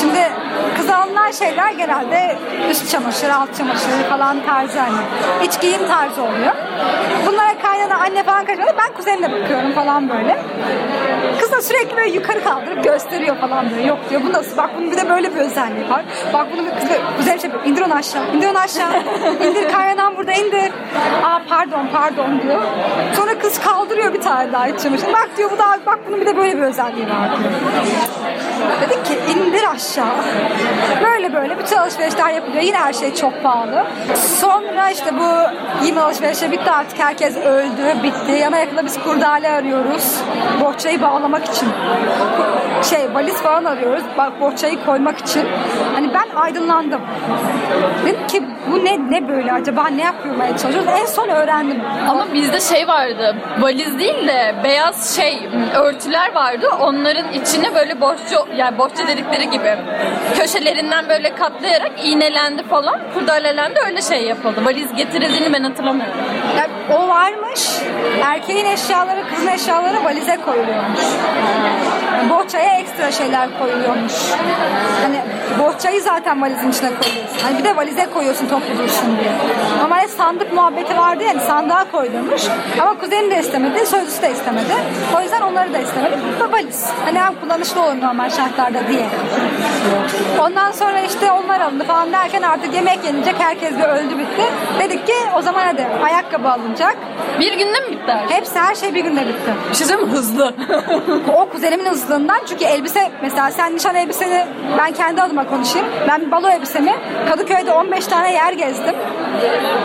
Şimdi 0.00 0.32
kız 0.76 0.90
alınan 0.90 1.30
şeyler 1.30 1.72
genelde 1.72 2.36
üst 2.70 2.90
çamaşır, 2.90 3.28
alt 3.28 3.56
çamaşır 3.58 3.90
falan 4.10 4.36
tarzı 4.46 4.78
hani. 4.78 4.96
İç 5.44 5.60
giyim 5.60 5.88
tarzı 5.88 6.22
oluyor. 6.22 6.52
Bunlara 7.26 7.58
kaynana 7.62 7.96
anne 7.96 8.22
falan 8.24 8.44
karışmıyor. 8.44 8.74
Ben 8.78 8.92
kuzenine 8.96 9.32
bakıyorum 9.32 9.72
falan 9.72 10.08
böyle. 10.08 10.42
Kız 11.40 11.52
da 11.52 11.62
sürekli 11.62 11.96
böyle 11.96 12.10
yukarı 12.10 12.44
kaldırıp 12.44 12.84
gösteriyor 12.84 13.36
falan 13.36 13.70
böyle. 13.70 13.86
Yok 13.86 13.98
diyor 14.10 14.20
bu 14.28 14.32
nasıl? 14.32 14.56
Bak 14.56 14.70
bunun 14.76 14.90
bir 14.90 14.96
de 14.96 15.08
böyle 15.08 15.34
bir 15.34 15.40
özelliği 15.40 15.90
var. 15.90 16.04
Bak 16.32 16.46
bunun 16.52 16.66
bir 16.66 16.70
kız 16.70 16.88
kuzenim 17.16 17.40
şey 17.40 17.50
yapıyor. 17.50 17.72
İndir 17.72 17.82
onu 17.82 17.94
aşağı. 17.94 18.22
indir 18.34 18.48
onu 18.48 18.58
aşağı. 18.58 18.92
İndir 19.42 19.72
kaynanan 19.72 20.16
burada 20.16 20.32
indir. 20.32 20.72
Aa 21.24 21.40
pardon 21.48 21.88
pardon 21.92 22.40
diyor. 22.42 22.62
Sonra 23.16 23.38
kız 23.38 23.58
kaldırıyor 23.60 24.14
bir 24.14 24.20
tane 24.20 24.52
daha 24.52 24.68
iç 24.68 24.80
çamaşırı. 24.80 25.12
Bak 25.12 25.28
diyor 25.36 25.50
bu 25.50 25.58
da 25.58 25.78
bak 25.86 25.98
bunun 26.08 26.20
bir 26.20 26.26
de 26.26 26.36
böyle 26.36 26.56
bir 26.56 26.62
özelliği 26.62 27.06
var. 27.06 27.30
Dedik 28.80 29.04
ki 29.04 29.18
indir 29.36 29.64
aşağı. 29.74 30.06
Böyle 31.04 31.32
böyle 31.34 31.58
bütün 31.58 31.76
alışverişler 31.76 32.30
yapılıyor. 32.30 32.62
Yine 32.62 32.76
her 32.76 32.92
şey 32.92 33.14
çok 33.14 33.42
pahalı. 33.42 33.84
Sonra 34.40 34.90
işte 34.90 35.10
bu 35.18 35.28
giyim 35.82 35.98
alışverişi 35.98 36.52
bitti 36.52 36.70
artık. 36.70 36.98
Herkes 36.98 37.36
öldü, 37.36 38.02
bitti. 38.02 38.32
Yana 38.32 38.58
yakında 38.58 38.84
biz 38.84 39.02
kurdale 39.02 39.48
arıyoruz. 39.48 40.18
Bohçayı 40.60 41.02
bağlamak 41.02 41.44
için. 41.44 41.68
Şey 42.82 43.14
valiz 43.14 43.34
falan 43.42 43.64
arıyoruz. 43.64 44.02
Bak 44.18 44.40
bohçayı 44.40 44.84
koymak 44.84 45.18
için. 45.18 45.48
Hani 45.94 46.14
ben 46.14 46.36
aydınlandım. 46.36 47.00
Dedim 48.06 48.26
ki 48.26 48.42
bu 48.70 48.84
ne 48.84 48.98
ne 49.10 49.28
böyle 49.28 49.52
acaba 49.52 49.86
ne 49.86 50.02
yapmaya 50.02 50.58
çalışıyoruz? 50.58 50.90
En 51.00 51.06
son 51.06 51.28
öğrendim. 51.28 51.80
Ama 52.08 52.26
bizde 52.34 52.60
şey 52.60 52.88
vardı. 52.88 53.36
Valiz 53.58 53.98
değil 53.98 54.28
de 54.28 54.54
beyaz 54.64 55.16
şey 55.16 55.48
örtüler 55.74 56.34
vardı. 56.34 56.66
Onların 56.80 57.32
içine 57.32 57.74
böyle 57.74 58.00
bohça 58.00 58.38
yani 58.56 58.78
bohça 58.78 59.06
dedikleri 59.06 59.50
gibi 59.50 59.76
köşelerinden 60.38 61.08
böyle 61.08 61.34
katlayarak 61.34 61.92
iğnelendi 62.04 62.62
falan. 62.62 63.00
Kurdalelendi 63.14 63.80
öyle 63.86 64.02
şey 64.02 64.22
yapıldı. 64.22 64.64
Valiz 64.64 64.94
getirildiğini 64.96 65.52
ben 65.52 65.62
hatırlamıyorum. 65.62 66.14
Yani 66.58 66.70
o 66.98 67.08
varmış. 67.08 67.60
Erkeğin 68.24 68.66
eşyaları, 68.66 69.28
kızın 69.28 69.46
eşyaları 69.46 70.04
valize 70.04 70.36
koyuluyormuş. 70.36 71.00
Bohçaya 72.30 72.78
ekstra 72.78 73.12
şeyler 73.12 73.58
koyuluyormuş. 73.58 74.12
Hani 75.02 75.20
bohçayı 75.58 76.02
zaten 76.02 76.42
valizin 76.42 76.70
içine 76.70 76.88
koyuyorsun. 76.88 77.38
Hani 77.42 77.58
bir 77.58 77.64
de 77.64 77.76
valize 77.76 78.06
koyuyorsun 78.14 78.48
toplu 78.48 78.78
dursun 78.78 79.18
diye. 79.20 79.32
Normalde 79.82 80.08
sandık 80.08 80.52
muhabbeti 80.52 80.98
vardı 80.98 81.24
yani 81.24 81.40
sandığa 81.40 81.90
koyulmuş. 81.92 82.42
Ama 82.80 82.98
kuzenim 82.98 83.30
de 83.30 83.40
istemedi, 83.40 83.86
sözlüsü 83.86 84.22
de 84.22 84.30
istemedi. 84.30 84.74
O 85.16 85.20
yüzden 85.20 85.40
onları 85.40 85.72
da 85.72 85.78
istemedi. 85.78 86.16
Valiz. 86.52 86.90
Hani 87.04 87.20
hem 87.20 87.40
kullanışlı 87.40 87.82
olur 87.82 88.00
normal 88.00 88.30
şartlarda 88.30 88.41
diye. 88.88 89.06
Ondan 90.40 90.72
sonra 90.72 91.00
işte 91.00 91.32
onlar 91.32 91.60
alındı 91.60 91.84
falan 91.84 92.12
derken 92.12 92.42
artık 92.42 92.74
yemek 92.74 93.04
yenilecek. 93.04 93.34
Herkes 93.38 93.72
bir 93.78 93.84
öldü 93.84 94.18
bitti. 94.18 94.42
Dedik 94.78 95.06
ki 95.06 95.14
o 95.36 95.42
zaman 95.42 95.62
hadi 95.66 95.86
ayakkabı 96.04 96.48
alınacak. 96.48 96.96
Bir 97.40 97.52
günde 97.52 97.80
mi 97.80 97.90
bitti 97.90 98.12
şey? 98.28 98.36
Hepsi 98.36 98.58
her 98.58 98.74
şey 98.74 98.94
bir 98.94 99.04
günde 99.04 99.20
bitti. 99.20 99.54
Bir 99.70 99.74
şey 99.86 99.96
mi? 99.96 100.10
Hızlı. 100.10 100.54
O 101.36 101.48
kuzenimin 101.48 101.86
hızlığından 101.86 102.40
çünkü 102.48 102.64
elbise 102.64 103.10
mesela 103.22 103.50
sen 103.50 103.74
nişan 103.76 103.94
elbiseni 103.94 104.46
ben 104.78 104.92
kendi 104.92 105.22
adıma 105.22 105.48
konuşayım. 105.48 105.88
Ben 106.08 106.30
balo 106.30 106.48
elbisemi 106.48 106.94
Kadıköy'de 107.28 107.72
15 107.72 108.06
tane 108.06 108.32
yer 108.32 108.52
gezdim. 108.52 108.94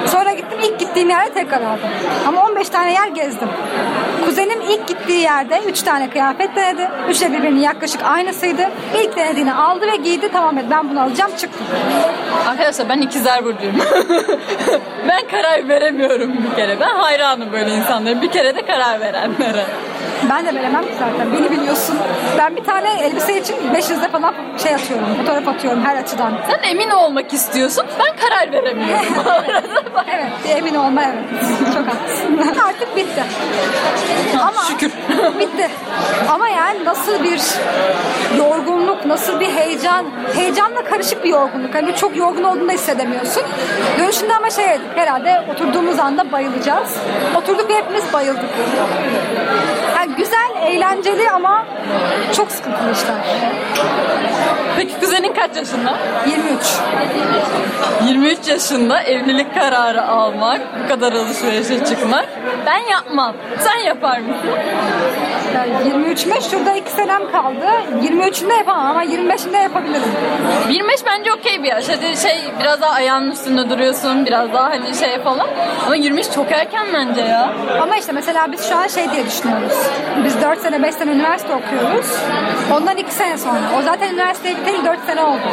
Sonra 0.06 0.34
gittim 0.34 0.60
ilk 0.64 0.80
gittiğim 0.80 1.10
yerde 1.10 1.34
tekrar 1.34 1.62
aldım. 1.62 1.90
Ama 2.28 2.46
15 2.46 2.70
tane 2.70 2.94
yer 2.94 3.08
gezdim. 3.08 3.50
Kuzenim 4.26 4.62
ilk 4.62 4.88
gittiği 4.88 5.22
yerde 5.22 5.62
3 5.68 5.82
tane 5.82 6.10
kıyafet 6.10 6.56
denedi. 6.56 6.90
Üçü 7.10 7.22
de 7.26 7.32
birbirinin 7.34 7.62
yaklaşık 7.62 8.02
aynısıydı. 8.48 8.72
İlk 9.04 9.18
denediğini 9.18 9.54
aldı 9.54 9.88
ve 9.88 9.96
giydi. 9.96 10.30
Tamam 10.34 10.58
dedi 10.58 10.66
ben 10.72 10.90
bunu 10.90 11.02
alacağım 11.02 11.32
çıktım. 11.38 11.68
Arkadaşlar 12.48 12.90
ben 12.90 13.02
ikizler 13.02 13.46
burcuyum. 13.46 13.76
ben 15.08 15.28
karar 15.32 15.68
veremiyorum 15.68 16.34
bir 16.44 16.56
kere. 16.56 16.80
Ben 16.80 16.96
hayranım 16.96 17.52
böyle 17.52 17.76
insanlara. 17.76 18.22
Bir 18.22 18.32
kere 18.32 18.56
de 18.56 18.66
karar 18.66 19.00
verenlere. 19.00 19.66
Ben 20.30 20.46
de 20.46 20.56
veremem 20.56 20.84
zaten. 21.00 21.34
Beni 21.34 21.52
biliyorsun. 21.52 21.96
Ben 22.38 22.56
bir 22.56 22.64
tane 22.64 22.88
elbise 23.04 23.38
için 23.40 23.56
500'de 23.76 24.08
falan 24.10 24.34
şey 24.64 24.76
atıyorum. 24.76 25.06
Fotoğraf 25.18 25.48
atıyorum 25.48 25.86
her 25.86 25.96
açıdan. 25.96 26.34
Sen 26.48 26.70
emin 26.70 26.90
olmak 26.90 27.34
istiyorsun. 27.34 27.86
Ben 28.00 28.30
karar 28.30 28.52
veremiyorum. 28.52 29.06
Evet, 30.14 30.32
bir 30.46 30.50
emin 30.50 30.76
olma 30.76 31.02
evet. 31.04 31.44
Çok 31.74 31.88
haklısın. 31.88 32.60
Artık 32.68 32.96
bitti. 32.96 33.24
Ama 34.42 34.62
Şükür. 34.68 34.92
bitti. 35.40 35.70
Ama 36.30 36.48
yani 36.50 36.86
nasıl 36.86 37.24
bir 37.24 37.42
yorgunluk, 38.38 39.06
nasıl 39.06 39.40
bir 39.40 39.50
heyecan, 39.50 40.06
heyecanla 40.36 40.84
karışık 40.84 41.24
bir 41.24 41.30
yorgunluk. 41.30 41.76
Hani 41.76 41.96
çok 41.96 42.18
yorgun 42.18 42.44
olduğunu 42.44 42.72
hissedemiyorsun. 42.72 43.44
Dönüşünde 44.00 44.36
ama 44.36 44.50
şey 44.50 44.66
herhalde 44.96 45.44
oturduğumuz 45.52 46.00
anda 46.00 46.32
bayılacağız. 46.32 46.96
Oturduk 47.36 47.70
ve 47.70 47.74
hepimiz 47.76 48.14
bayıldık. 48.14 48.50
Yani 49.96 50.07
güzel, 50.18 50.52
eğlenceli 50.66 51.32
ama 51.32 51.66
çok 52.36 52.52
sıkıntılı 52.52 52.92
işler. 52.92 53.16
Peki 54.78 55.00
kuzenin 55.00 55.34
kaç 55.34 55.56
yaşında? 55.58 55.98
23. 56.28 56.62
23 58.08 58.48
yaşında 58.48 59.02
evlilik 59.02 59.54
kararı 59.56 60.08
almak, 60.08 60.62
bu 60.84 60.88
kadar 60.88 61.14
alışverişe 61.14 61.86
çıkmak. 61.86 62.26
Ben 62.66 62.78
yapmam. 62.92 63.34
Sen 63.60 63.78
yapar 63.86 64.20
mısın? 64.20 64.50
Yani 65.56 65.72
23'üme 65.72 66.50
şurada 66.52 66.74
2 66.76 66.92
senem 66.92 67.32
kaldı. 67.32 67.68
23'ünde 68.04 68.58
yapamam 68.58 68.86
ama 68.86 69.04
25'inde 69.04 69.62
yapabilirim. 69.64 70.12
25 70.70 71.06
bence 71.06 71.34
okey 71.34 71.64
bir 71.64 71.68
yaş. 71.68 71.90
Hadi 71.90 72.18
şey 72.18 72.38
biraz 72.60 72.82
daha 72.82 72.92
ayağının 72.92 73.32
üstünde 73.32 73.70
duruyorsun, 73.70 74.26
biraz 74.26 74.54
daha 74.54 74.64
hani 74.70 74.96
şey 74.96 75.20
falan. 75.20 75.48
Ama 75.86 75.96
23 75.96 76.32
çok 76.32 76.52
erken 76.52 76.86
bence 76.94 77.22
ya. 77.22 77.54
Ama 77.82 77.98
işte 77.98 78.12
mesela 78.12 78.52
biz 78.52 78.70
şu 78.70 78.76
an 78.78 78.88
şey 78.88 79.12
diye 79.12 79.26
düşünüyoruz. 79.26 79.74
Biz 80.26 80.42
4 80.42 80.60
sene 80.60 80.84
5 80.84 80.96
sene 80.96 81.12
üniversite 81.12 81.54
okuyoruz. 81.54 82.06
Ondan 82.74 82.98
2 82.98 83.12
sene 83.14 83.38
sonra. 83.38 83.62
O 83.80 83.82
zaten 83.82 84.14
üniversiteye 84.14 84.56
biteli 84.58 84.86
4 84.86 85.00
sene 85.06 85.22
oldu. 85.24 85.48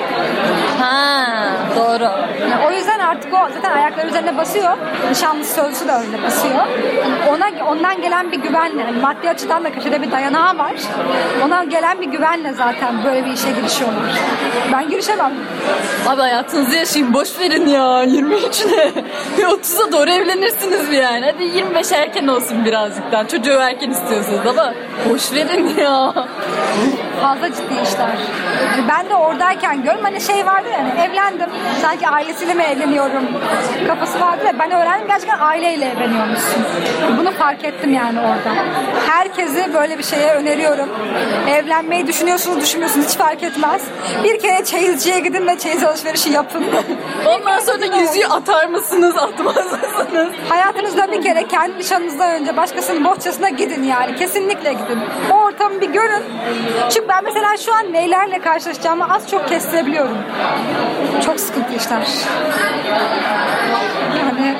Ha, 0.81 1.27
doğru. 1.77 2.05
Yani 2.51 2.67
o 2.67 2.73
yüzden 2.73 2.94
artık 3.07 3.35
o 3.35 3.49
zaten 3.55 3.77
ayakları 3.77 4.09
üzerine 4.09 4.37
basıyor. 4.37 4.77
Nişanlısı 5.11 5.55
sözlüsü 5.55 5.89
de 5.89 5.93
öyle 5.93 6.23
basıyor. 6.23 6.67
Ona 7.29 7.65
ondan 7.71 8.03
gelen 8.03 8.33
bir 8.33 8.37
güvenle, 8.39 8.83
yani 8.83 9.01
maddi 9.01 9.31
açıdan 9.31 9.65
da 9.65 9.73
köşede 9.73 10.03
bir 10.03 10.11
dayanağı 10.11 10.59
var. 10.59 10.73
Ona 11.45 11.65
gelen 11.65 12.01
bir 12.01 12.07
güvenle 12.07 12.53
zaten 12.53 13.05
böyle 13.05 13.27
bir 13.27 13.33
işe 13.33 13.51
girişiyorlar. 13.51 14.03
Ben 14.73 14.89
girişemem. 14.91 15.33
Abi 16.09 16.21
hayatınızı 16.21 16.77
yaşayın 16.77 17.15
boş 17.15 17.39
verin 17.41 17.67
ya 17.67 18.03
23 18.03 18.67
ne? 18.67 18.91
Bir 19.39 19.45
30'a 19.45 19.93
doğru 19.93 20.11
evlenirsiniz 20.11 20.91
bir 20.91 21.03
yani. 21.03 21.33
Hadi 21.33 21.45
25 21.45 21.93
erken 21.93 22.27
olsun 22.27 22.65
birazcık 22.65 23.13
daha. 23.13 23.29
Çocuğu 23.29 23.53
erken 23.53 23.91
istiyorsunuz 23.91 24.47
ama 24.49 24.75
boş 25.11 25.33
verin 25.33 25.77
ya. 25.77 26.15
Fazla 27.23 27.53
ciddi 27.53 27.75
işler. 27.85 28.09
Yani 28.77 28.89
ben 28.89 29.11
de 29.11 29.15
oradayken 29.15 29.77
görüyorum 29.77 30.05
hani 30.05 30.21
şey 30.21 30.47
vardı 30.47 30.69
yani 30.73 30.91
evlendim. 31.01 31.49
Sanki 31.83 32.09
ailesiyle 32.09 32.55
mi 32.55 32.63
evleniyorum 32.63 33.23
kafası 33.89 34.21
vardı 34.21 34.45
ya 34.47 34.59
ben 34.59 34.71
öğrendim 34.71 35.09
gerçekten 35.09 35.39
aileyle 35.39 35.85
evleniyormuşsun. 35.85 36.65
Bunu 37.19 37.31
fark 37.33 37.65
ettim 37.65 37.93
yani 37.93 38.21
orada. 38.21 38.65
Herkesi 39.09 39.75
böyle 39.75 39.99
bir 39.99 40.03
şeye 40.05 40.35
öneriyorum. 40.35 40.89
Evlenmeyi 41.49 42.07
düşünüyorsunuz 42.07 42.61
düşünmüyorsunuz 42.61 43.07
hiç 43.09 43.17
fark 43.17 43.43
etmez. 43.43 43.83
Bir 44.25 44.39
kere 44.39 44.65
çeyizciye 44.65 45.21
gidin 45.21 45.47
ve 45.47 45.59
çeyiz 45.59 45.85
alışverişi 45.85 46.31
yapın. 46.31 46.65
Ondan 47.27 47.61
sonra 47.61 47.81
da 47.81 47.87
yüzüğü 47.87 48.27
atar 48.31 48.67
mısınız 48.67 49.17
atmaz 49.17 49.73
mısınız? 49.73 50.29
Hayatınızda 50.49 51.13
bir 51.13 51.23
kere 51.23 51.49
kendi 51.49 51.79
nişanınızdan 51.79 52.31
önce 52.31 52.57
başkasının 52.57 53.05
bohçasına 53.05 53.49
gidin 53.49 53.83
yani. 53.83 54.17
Kesinlikle 54.17 54.73
gidin. 54.73 54.99
O 55.33 55.35
ortamı 55.35 55.81
bir 55.81 55.89
görün. 55.89 56.23
Çünkü 56.91 57.04
ben 57.09 57.25
mesela 57.25 57.57
şu 57.57 57.75
an 57.75 57.93
neylerle 57.93 58.41
karşılaşacağımı 58.41 59.15
az 59.15 59.31
çok 59.31 59.49
kestirebiliyorum. 59.49 60.19
Çok 61.27 61.41
sıkıntı 61.41 61.75
işler. 61.75 62.09
Yani 64.19 64.54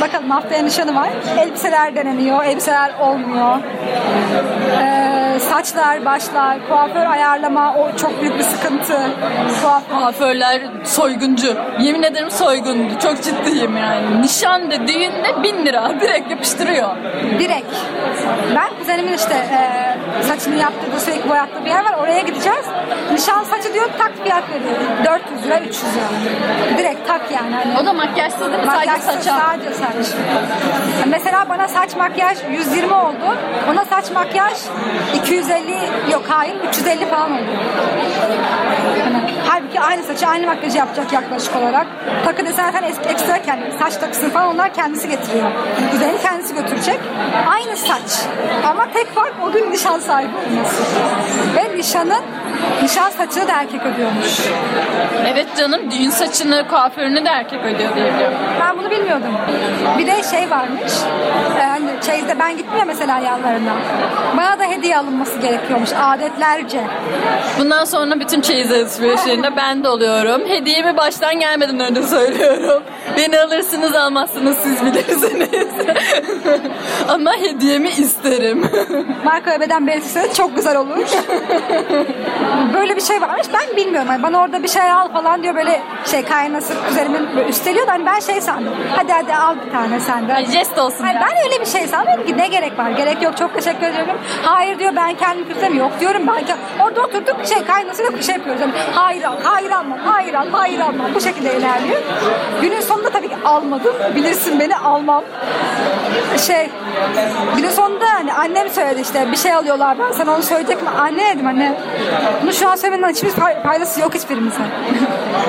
bakalım 0.00 0.30
haftaya 0.30 0.62
nişanı 0.62 0.94
var. 0.94 1.08
Elbiseler 1.38 1.94
deneniyor, 1.96 2.44
elbiseler 2.44 2.90
olmuyor. 3.00 3.56
Ee, 4.82 5.38
saçlar, 5.40 6.04
başlar, 6.04 6.68
kuaför 6.68 7.06
ayarlama 7.06 7.74
o 7.74 7.96
çok 7.96 8.20
büyük 8.20 8.38
bir 8.38 8.44
sıkıntı. 8.44 8.98
Kuaför 9.62 9.98
Kuaförler 9.98 10.60
soyguncu. 10.84 11.56
Yemin 11.80 12.02
ederim 12.02 12.30
soyguncu. 12.30 12.98
Çok 12.98 13.22
ciddiyim 13.22 13.76
yani. 13.76 14.22
Nişanda, 14.22 14.88
düğünde 14.88 15.42
bin 15.42 15.66
lira. 15.66 15.90
Direkt 16.00 16.30
yapıştırıyor. 16.30 16.88
Direkt. 17.38 17.74
Ben 18.56 18.68
kuzenimin 18.78 19.12
işte 19.12 19.34
e, 19.34 20.22
saçını 20.22 20.56
yaptırdığı 20.56 21.00
sürekli 21.00 21.30
boyattığı 21.30 21.64
bir 21.64 21.70
yer 21.70 21.84
var. 21.84 21.94
Oraya 22.02 22.20
gideceğiz. 22.20 22.66
Nişan 23.12 23.44
saçı 23.44 23.74
diyor 23.74 23.88
tak 23.98 24.12
fiyat 24.22 24.44
veriyor. 24.50 24.76
400 25.04 25.44
lira 25.44 25.60
300 25.60 25.82
lira. 25.84 26.78
Direkt 26.78 27.08
tak 27.08 27.20
yani. 27.30 27.54
Hani 27.54 27.78
O 27.82 27.86
da 27.86 27.92
makyajsız 27.92 28.40
değil 28.40 28.50
mi? 28.50 28.66
Sadece 28.66 28.90
Makyajsız, 28.90 29.14
saça. 29.14 29.38
Sadece 29.40 29.74
saç. 29.92 30.14
Mesela 31.08 31.48
bana 31.48 31.68
saç 31.68 31.96
makyaj 31.96 32.38
120 32.50 32.94
oldu. 32.94 33.36
Ona 33.70 33.84
saç 33.84 34.10
makyaj 34.10 34.58
250 35.14 35.72
yok 36.12 36.22
hayır 36.28 36.56
350 36.68 37.06
falan 37.06 37.32
oldu. 37.32 37.50
Hani, 39.04 39.27
halbuki 39.48 39.80
aynı 39.80 40.02
saçı 40.02 40.26
aynı 40.26 40.46
makyajı 40.46 40.78
yapacak 40.78 41.12
yaklaşık 41.12 41.56
olarak. 41.56 41.86
Takı 42.24 42.46
desen 42.46 42.70
sen 42.70 42.82
es- 42.82 43.08
ekstra 43.10 43.42
kendi 43.42 43.78
saç 43.78 43.96
takısını 43.96 44.30
falan 44.30 44.48
onlar 44.54 44.74
kendisi 44.74 45.08
getiriyor. 45.08 45.50
Yani 46.02 46.18
kendisi 46.22 46.54
götürecek. 46.54 47.00
Aynı 47.48 47.76
saç. 47.76 48.26
Ama 48.70 48.86
tek 48.92 49.14
fark 49.14 49.32
o 49.48 49.52
gün 49.52 49.70
nişan 49.72 49.98
sahibi 49.98 50.30
olması. 50.36 50.82
Ve 51.56 51.76
nişanın 51.78 52.22
nişan 52.82 53.10
saçını 53.10 53.48
da 53.48 53.52
erkek 53.52 53.80
ödüyormuş. 53.86 54.40
Evet 55.26 55.46
canım 55.58 55.90
düğün 55.90 56.10
saçını, 56.10 56.68
kuaförünü 56.68 57.24
de 57.24 57.28
erkek 57.28 57.60
ödüyor 57.60 57.96
diye 57.96 58.14
biliyorum. 58.14 58.38
Ben 58.60 58.78
bunu 58.78 58.90
bilmiyordum. 58.90 59.34
Bir 59.98 60.06
de 60.06 60.22
şey 60.22 60.50
varmış. 60.50 60.92
Yani 61.60 61.87
çeyizde 62.02 62.38
ben 62.38 62.56
gittim 62.56 62.78
ya 62.78 62.84
mesela 62.84 63.18
yanlarına. 63.18 63.72
Bana 64.36 64.58
da 64.58 64.64
hediye 64.64 64.98
alınması 64.98 65.38
gerekiyormuş 65.38 65.90
adetlerce. 66.02 66.80
Bundan 67.58 67.84
sonra 67.84 68.20
bütün 68.20 68.40
çeyiz 68.40 68.72
alışverişlerinde 68.72 69.56
ben 69.56 69.84
de 69.84 69.88
oluyorum. 69.88 70.48
Hediyemi 70.48 70.96
baştan 70.96 71.40
gelmeden 71.40 71.80
önce 71.80 72.02
söylüyorum. 72.02 72.82
Beni 73.16 73.40
alırsınız 73.40 73.94
almazsınız 73.94 74.56
siz 74.58 74.84
bilirsiniz. 74.86 75.48
Ama 77.08 77.32
hediyemi 77.36 77.88
isterim. 77.88 78.70
Marka 79.24 79.56
öbeden 79.56 79.86
belirtirse 79.86 80.32
çok 80.34 80.56
güzel 80.56 80.76
olur. 80.76 80.98
böyle 82.74 82.96
bir 82.96 83.00
şey 83.02 83.20
varmış. 83.20 83.46
Ben 83.52 83.76
bilmiyorum. 83.76 84.08
Yani 84.10 84.22
bana 84.22 84.38
orada 84.40 84.62
bir 84.62 84.68
şey 84.68 84.90
al 84.90 85.08
falan 85.12 85.42
diyor 85.42 85.54
böyle 85.54 85.82
şey 86.06 86.24
kaynası 86.24 86.74
böyle 86.96 87.48
üsteliyor 87.48 87.86
da 87.86 87.92
hani 87.92 88.06
ben 88.06 88.20
şey 88.20 88.40
sandım. 88.40 88.74
Hadi 88.96 89.12
hadi 89.12 89.34
al 89.34 89.56
bir 89.66 89.72
tane 89.72 90.00
sen 90.00 90.28
de. 90.28 90.34
Ay, 90.34 90.46
jest 90.46 90.78
olsun 90.78 91.06
ya. 91.06 91.22
ben 91.28 91.44
öyle 91.44 91.60
bir 91.60 91.66
şey 91.66 91.86
sanmıyorum 91.88 92.26
ki 92.26 92.38
ne 92.38 92.48
gerek 92.48 92.78
var? 92.78 92.90
Gerek 92.90 93.22
yok 93.22 93.36
çok 93.36 93.54
teşekkür 93.54 93.86
ediyorum. 93.86 94.18
Hayır 94.42 94.78
diyor 94.78 94.92
ben 94.96 95.14
kendim 95.14 95.48
küsem 95.48 95.74
yok 95.74 95.92
diyorum 96.00 96.22
ben. 96.26 96.44
Orada 96.84 97.00
oturduk 97.00 97.36
şey 97.46 97.64
kaynasıyla 97.64 98.22
şey 98.22 98.34
yapıyoruz. 98.34 98.60
Yani, 98.60 98.72
hayır 98.94 99.24
al, 99.24 99.36
hayır 99.42 99.70
almam, 99.70 99.98
hayır 100.04 100.34
al, 100.34 100.46
hayır 100.52 100.80
almam. 100.80 101.14
Bu 101.14 101.20
şekilde 101.20 101.56
ilerliyor. 101.56 102.02
Günün 102.62 102.80
sonunda 102.80 103.10
tabii 103.10 103.28
ki 103.28 103.36
almadım. 103.44 103.94
Bilirsin 104.14 104.60
beni 104.60 104.76
almam. 104.76 105.24
Şey 106.46 106.70
günün 107.56 107.70
sonunda 107.70 108.04
hani 108.14 108.32
annem 108.32 108.68
söyledi 108.70 109.00
işte 109.00 109.32
bir 109.32 109.36
şey 109.36 109.52
alıyorlar 109.52 109.98
ben 109.98 110.12
sana 110.12 110.34
onu 110.34 110.42
söyleyecek 110.42 110.82
mi? 110.82 110.88
Anne 110.88 111.34
dedim 111.34 111.46
anne 111.46 111.74
bunu 112.42 112.52
şu 112.52 112.68
an 112.68 112.76
söylemenin 112.76 113.12
hiçbir 113.12 113.30
fay- 113.30 113.62
faydası 113.62 114.00
yok 114.00 114.14
hiçbirimize. 114.14 114.56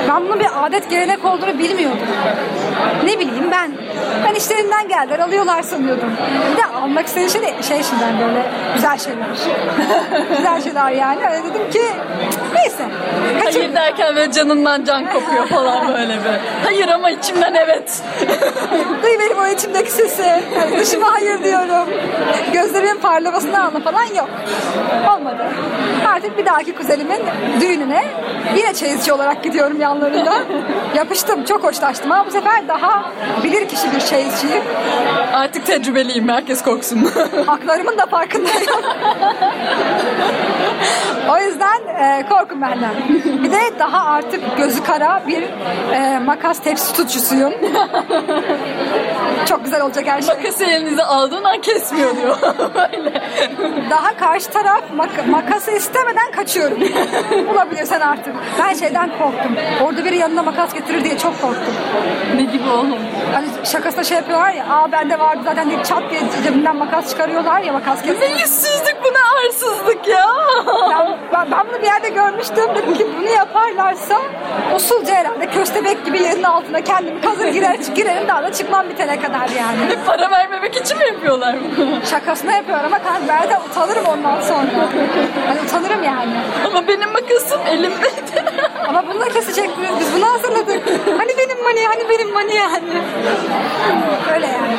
Ben 0.09 0.23
bunun 0.27 0.39
bir 0.39 0.47
adet 0.65 0.89
gelenek 0.89 1.25
olduğunu 1.25 1.59
bilmiyordum. 1.59 2.07
Ne 3.05 3.19
bileyim 3.19 3.51
ben. 3.51 3.71
Ben 4.27 4.35
işlerinden 4.35 4.87
geldiler 4.87 5.19
alıyorlar 5.19 5.61
sanıyordum. 5.61 6.11
Bir 6.51 6.57
de 6.57 6.65
almak 6.65 7.07
istediğim 7.07 7.29
şey 7.29 7.41
de 7.41 7.63
şey 7.63 7.83
şimdiden 7.83 8.19
böyle 8.19 8.45
güzel 8.75 8.97
şeyler. 8.97 9.27
güzel 10.37 10.61
şeyler 10.63 10.91
yani. 10.91 11.19
Öyle 11.31 11.43
dedim 11.49 11.69
ki 11.71 11.81
neyse. 12.55 12.83
Kaçın. 13.43 13.59
Hayır 13.59 13.73
derken 13.75 14.15
böyle 14.15 14.31
canından 14.31 14.83
can 14.83 15.05
kopuyor 15.05 15.47
falan 15.47 15.87
böyle 15.87 16.13
bir. 16.13 16.39
Hayır 16.63 16.87
ama 16.87 17.09
içimden 17.09 17.53
evet. 17.53 18.01
Duy 19.03 19.19
benim 19.19 19.37
o 19.39 19.47
içimdeki 19.47 19.91
sesi. 19.91 20.21
Yani 20.21 20.77
dışıma 20.79 21.13
hayır 21.13 21.38
diyorum. 21.43 21.89
Gözlerimin 22.53 23.01
parlamasını 23.01 23.63
alma 23.65 23.79
falan 23.79 24.03
yok. 24.03 24.29
Olmadı. 25.17 25.43
Artık 26.15 26.37
bir 26.37 26.45
dahaki 26.45 26.75
kuzenimin 26.75 27.19
düğününe 27.61 28.03
yine 28.55 28.73
çeyizci 28.73 29.13
olarak 29.13 29.43
gidiyorum 29.43 29.81
yanlarında. 29.81 30.33
Yapıştım. 30.95 31.45
Çok 31.45 31.63
hoşlaştım 31.63 32.11
ama 32.11 32.25
bu 32.25 32.31
sefer 32.31 32.67
daha 32.67 33.11
bilir 33.43 33.67
kişi 33.67 33.91
bir 33.95 33.99
çeyizciyim. 33.99 34.63
Artık 35.33 35.65
tecrübeliyim 35.65 36.29
herkes 36.29 36.63
korksun. 36.63 37.09
Haklarımın 37.45 37.97
da 37.97 38.05
farkındayım. 38.05 38.69
o 41.29 41.37
yüzden 41.37 41.81
e, 41.99 42.25
korkun 42.29 42.61
benden. 42.61 42.93
Bir 43.43 43.51
de 43.51 43.79
daha 43.79 44.05
artık 44.05 44.57
gözü 44.57 44.83
kara 44.83 45.21
bir 45.27 45.43
e, 45.93 46.19
makas 46.19 46.59
tepsi 46.59 46.93
tutucusuyum. 46.93 47.53
Çok 49.45 49.63
güzel 49.63 49.81
olacak 49.81 50.07
her 50.07 50.21
şey. 50.21 50.35
Makası 50.35 50.63
elinize 50.65 51.03
aldığın 51.03 51.43
an 51.43 51.61
kesmiyor 51.61 52.15
diyor. 52.15 52.37
Böyle. 52.75 53.21
Daha 53.89 54.17
karşı 54.17 54.49
taraf 54.49 54.81
mak- 54.97 55.29
makası 55.29 55.71
istemeden 55.71 56.31
kaçıyorum. 56.31 56.77
Bulabilirsen 57.49 57.99
artık. 58.01 58.33
Ben 58.59 58.73
şeyden 58.73 59.09
korktum. 59.19 59.55
Orada 59.83 60.05
biri 60.05 60.17
yanına 60.17 60.43
makas 60.43 60.73
getirir 60.73 61.03
diye 61.03 61.17
çok 61.17 61.41
korktum. 61.41 61.73
ne 62.35 62.41
gibi 62.41 62.69
oğlum? 62.69 62.97
Hani 63.33 63.47
şakasına 63.65 64.03
şey 64.03 64.17
yapıyorlar 64.17 64.53
ya. 64.53 64.65
Aa 64.69 64.91
bende 64.91 65.19
vardı 65.19 65.41
zaten 65.45 65.69
diye 65.69 65.83
çat 65.83 66.03
diye 66.09 66.21
cebinden 66.43 66.75
makas 66.75 67.09
çıkarıyorlar 67.09 67.61
ya 67.61 67.73
makas 67.73 68.05
Ne 68.05 68.13
kesiyor. 68.13 68.39
yüzsüzlük 68.39 68.97
bu 69.03 69.07
ne 69.07 69.47
arsızlık 69.47 70.07
ya. 70.07 70.25
Ben, 70.89 71.17
ben, 71.33 71.51
ben 71.51 71.65
bunu 71.69 71.81
bir 71.81 71.85
yerde 71.85 72.09
görmüştüm. 72.09 72.65
Dedim 72.75 72.93
ki 72.93 73.07
bunu 73.19 73.29
yaparlarsa 73.29 74.17
usulca 74.75 75.15
herhalde 75.15 75.45
köstebek 75.49 76.05
gibi 76.05 76.21
yerin 76.23 76.43
altına 76.43 76.81
kendimi 76.81 77.21
kazır 77.21 77.47
girer, 77.47 77.77
girerim 77.95 78.27
daha 78.27 78.43
da 78.43 78.51
çıkmam 78.53 78.89
bitene 78.89 79.19
kadar 79.19 79.28
yani. 79.33 79.97
Para 80.05 80.31
vermemek 80.31 80.75
için 80.75 80.97
mi 80.97 81.07
yapıyorlar 81.07 81.55
bunu? 81.77 82.05
Şakasına 82.09 82.51
yapıyor 82.51 82.83
ama 82.83 83.03
kanka 83.03 83.27
ben 83.27 83.49
de 83.49 83.57
utanırım 83.69 84.05
ondan 84.05 84.41
sonra. 84.41 84.87
Hani 85.47 85.61
utanırım 85.61 86.03
yani. 86.03 86.33
Ama 86.65 86.87
benim 86.87 87.11
makasım 87.11 87.61
elimdeydi. 87.67 88.43
Ama 88.87 89.03
bunu 89.07 89.21
da 89.21 89.29
kesecek 89.29 89.77
miyiz? 89.77 89.93
Biz 89.99 90.13
bunu 90.15 90.33
hazırladık. 90.33 90.81
Hani 91.17 91.37
benim 91.37 91.63
mani, 91.63 91.85
hani 91.87 92.09
benim 92.09 92.33
mani 92.33 92.55
yani. 92.55 93.01
Öyle 94.35 94.47
yani. 94.47 94.73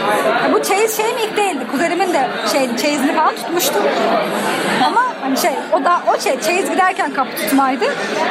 Ya 0.44 0.52
bu 0.52 0.62
çeyiz 0.62 0.96
şeyim 0.96 1.18
ilk 1.18 1.36
değildi. 1.36 1.64
Kuzenimin 1.70 2.14
de 2.14 2.28
şey, 2.52 2.76
çeyizini 2.76 3.16
falan 3.16 3.36
tutmuştu. 3.36 3.74
Ama 4.86 5.02
şey, 5.36 5.52
o 5.72 5.84
da 5.84 6.00
o 6.14 6.20
şey, 6.20 6.40
çeyiz 6.40 6.70
giderken 6.70 7.14
kapı 7.14 7.36
tutmaydı. 7.36 7.84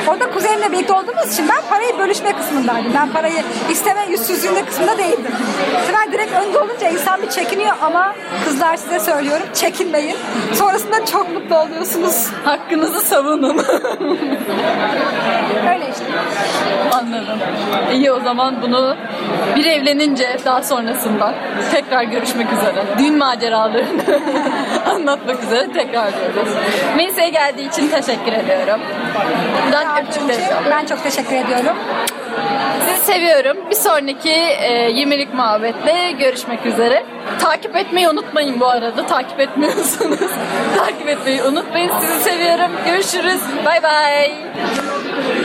Orada 0.08 0.32
kuzenimle 0.32 0.72
birlikte 0.72 0.94
olduğumuz 0.94 1.34
için 1.34 1.50
ben 1.50 1.62
parayı 1.70 1.98
bölüşme 1.98 2.32
kısmındaydım. 2.38 2.92
Ben 2.96 3.10
parayı 3.10 3.44
isteme 3.70 4.06
yüzsüzlüğünde 4.10 4.66
kısmında 4.66 4.98
değildim. 4.98 5.32
Ben 5.94 6.12
direkt 6.12 6.34
önde 6.34 6.60
olunca 6.60 6.90
insan 6.90 7.22
bir 7.22 7.30
çekiniyor 7.30 7.76
ama 7.82 8.16
kızlar 8.46 8.76
size 8.76 9.00
söylüyorum 9.00 9.46
çekinmeyin. 9.54 10.18
Sonrasında 10.54 11.06
çok 11.06 11.34
mutlu 11.34 11.58
oluyorsunuz. 11.58 12.28
Hakkınızı 12.46 13.02
savunun. 13.02 13.58
Öyle 15.74 15.90
işte. 15.90 16.06
Anladım. 16.94 17.40
İyi 17.94 18.12
o 18.12 18.20
zaman 18.20 18.62
bunu 18.62 18.96
bir 19.56 19.66
evlenince 19.66 20.38
daha 20.46 20.64
sonrasında 20.64 21.34
tekrar 21.72 22.04
görüşmek 22.04 22.48
üzere. 22.54 22.86
Düğün 22.98 23.18
maceralarını 23.18 24.02
anlatmak 24.86 25.44
üzere 25.44 25.68
tekrar 25.74 26.12
diyoruz. 26.12 26.54
Melisa'ya 26.98 27.28
geldiği 27.30 27.68
için 27.70 27.88
teşekkür 27.88 28.32
ediyorum. 28.34 28.80
Ben 29.74 30.04
öpücükler 30.04 30.38
Ben 30.72 30.86
çok 30.86 31.04
teşekkür 31.04 31.36
ediyorum. 31.36 31.78
Sizi 32.88 33.06
seviyorum. 33.12 33.58
Bir 33.70 33.76
sonraki 33.76 34.30
e, 34.30 34.92
20'lik 34.92 35.34
muhabbetle 35.34 36.12
görüşmek 36.12 36.66
üzere. 36.66 37.06
Takip 37.40 37.76
etmeyi 37.76 38.10
unutmayın 38.10 38.60
bu 38.60 38.68
arada. 38.68 39.06
Takip 39.08 39.40
etmiyorsanız 39.40 40.20
takip 40.78 41.10
etmeyi 41.10 41.44
unutmayın. 41.44 41.92
Sizi 42.02 42.20
seviyorum. 42.20 42.72
Görüşürüz. 42.86 43.42
Bay 43.66 43.84
bay. 43.84 44.32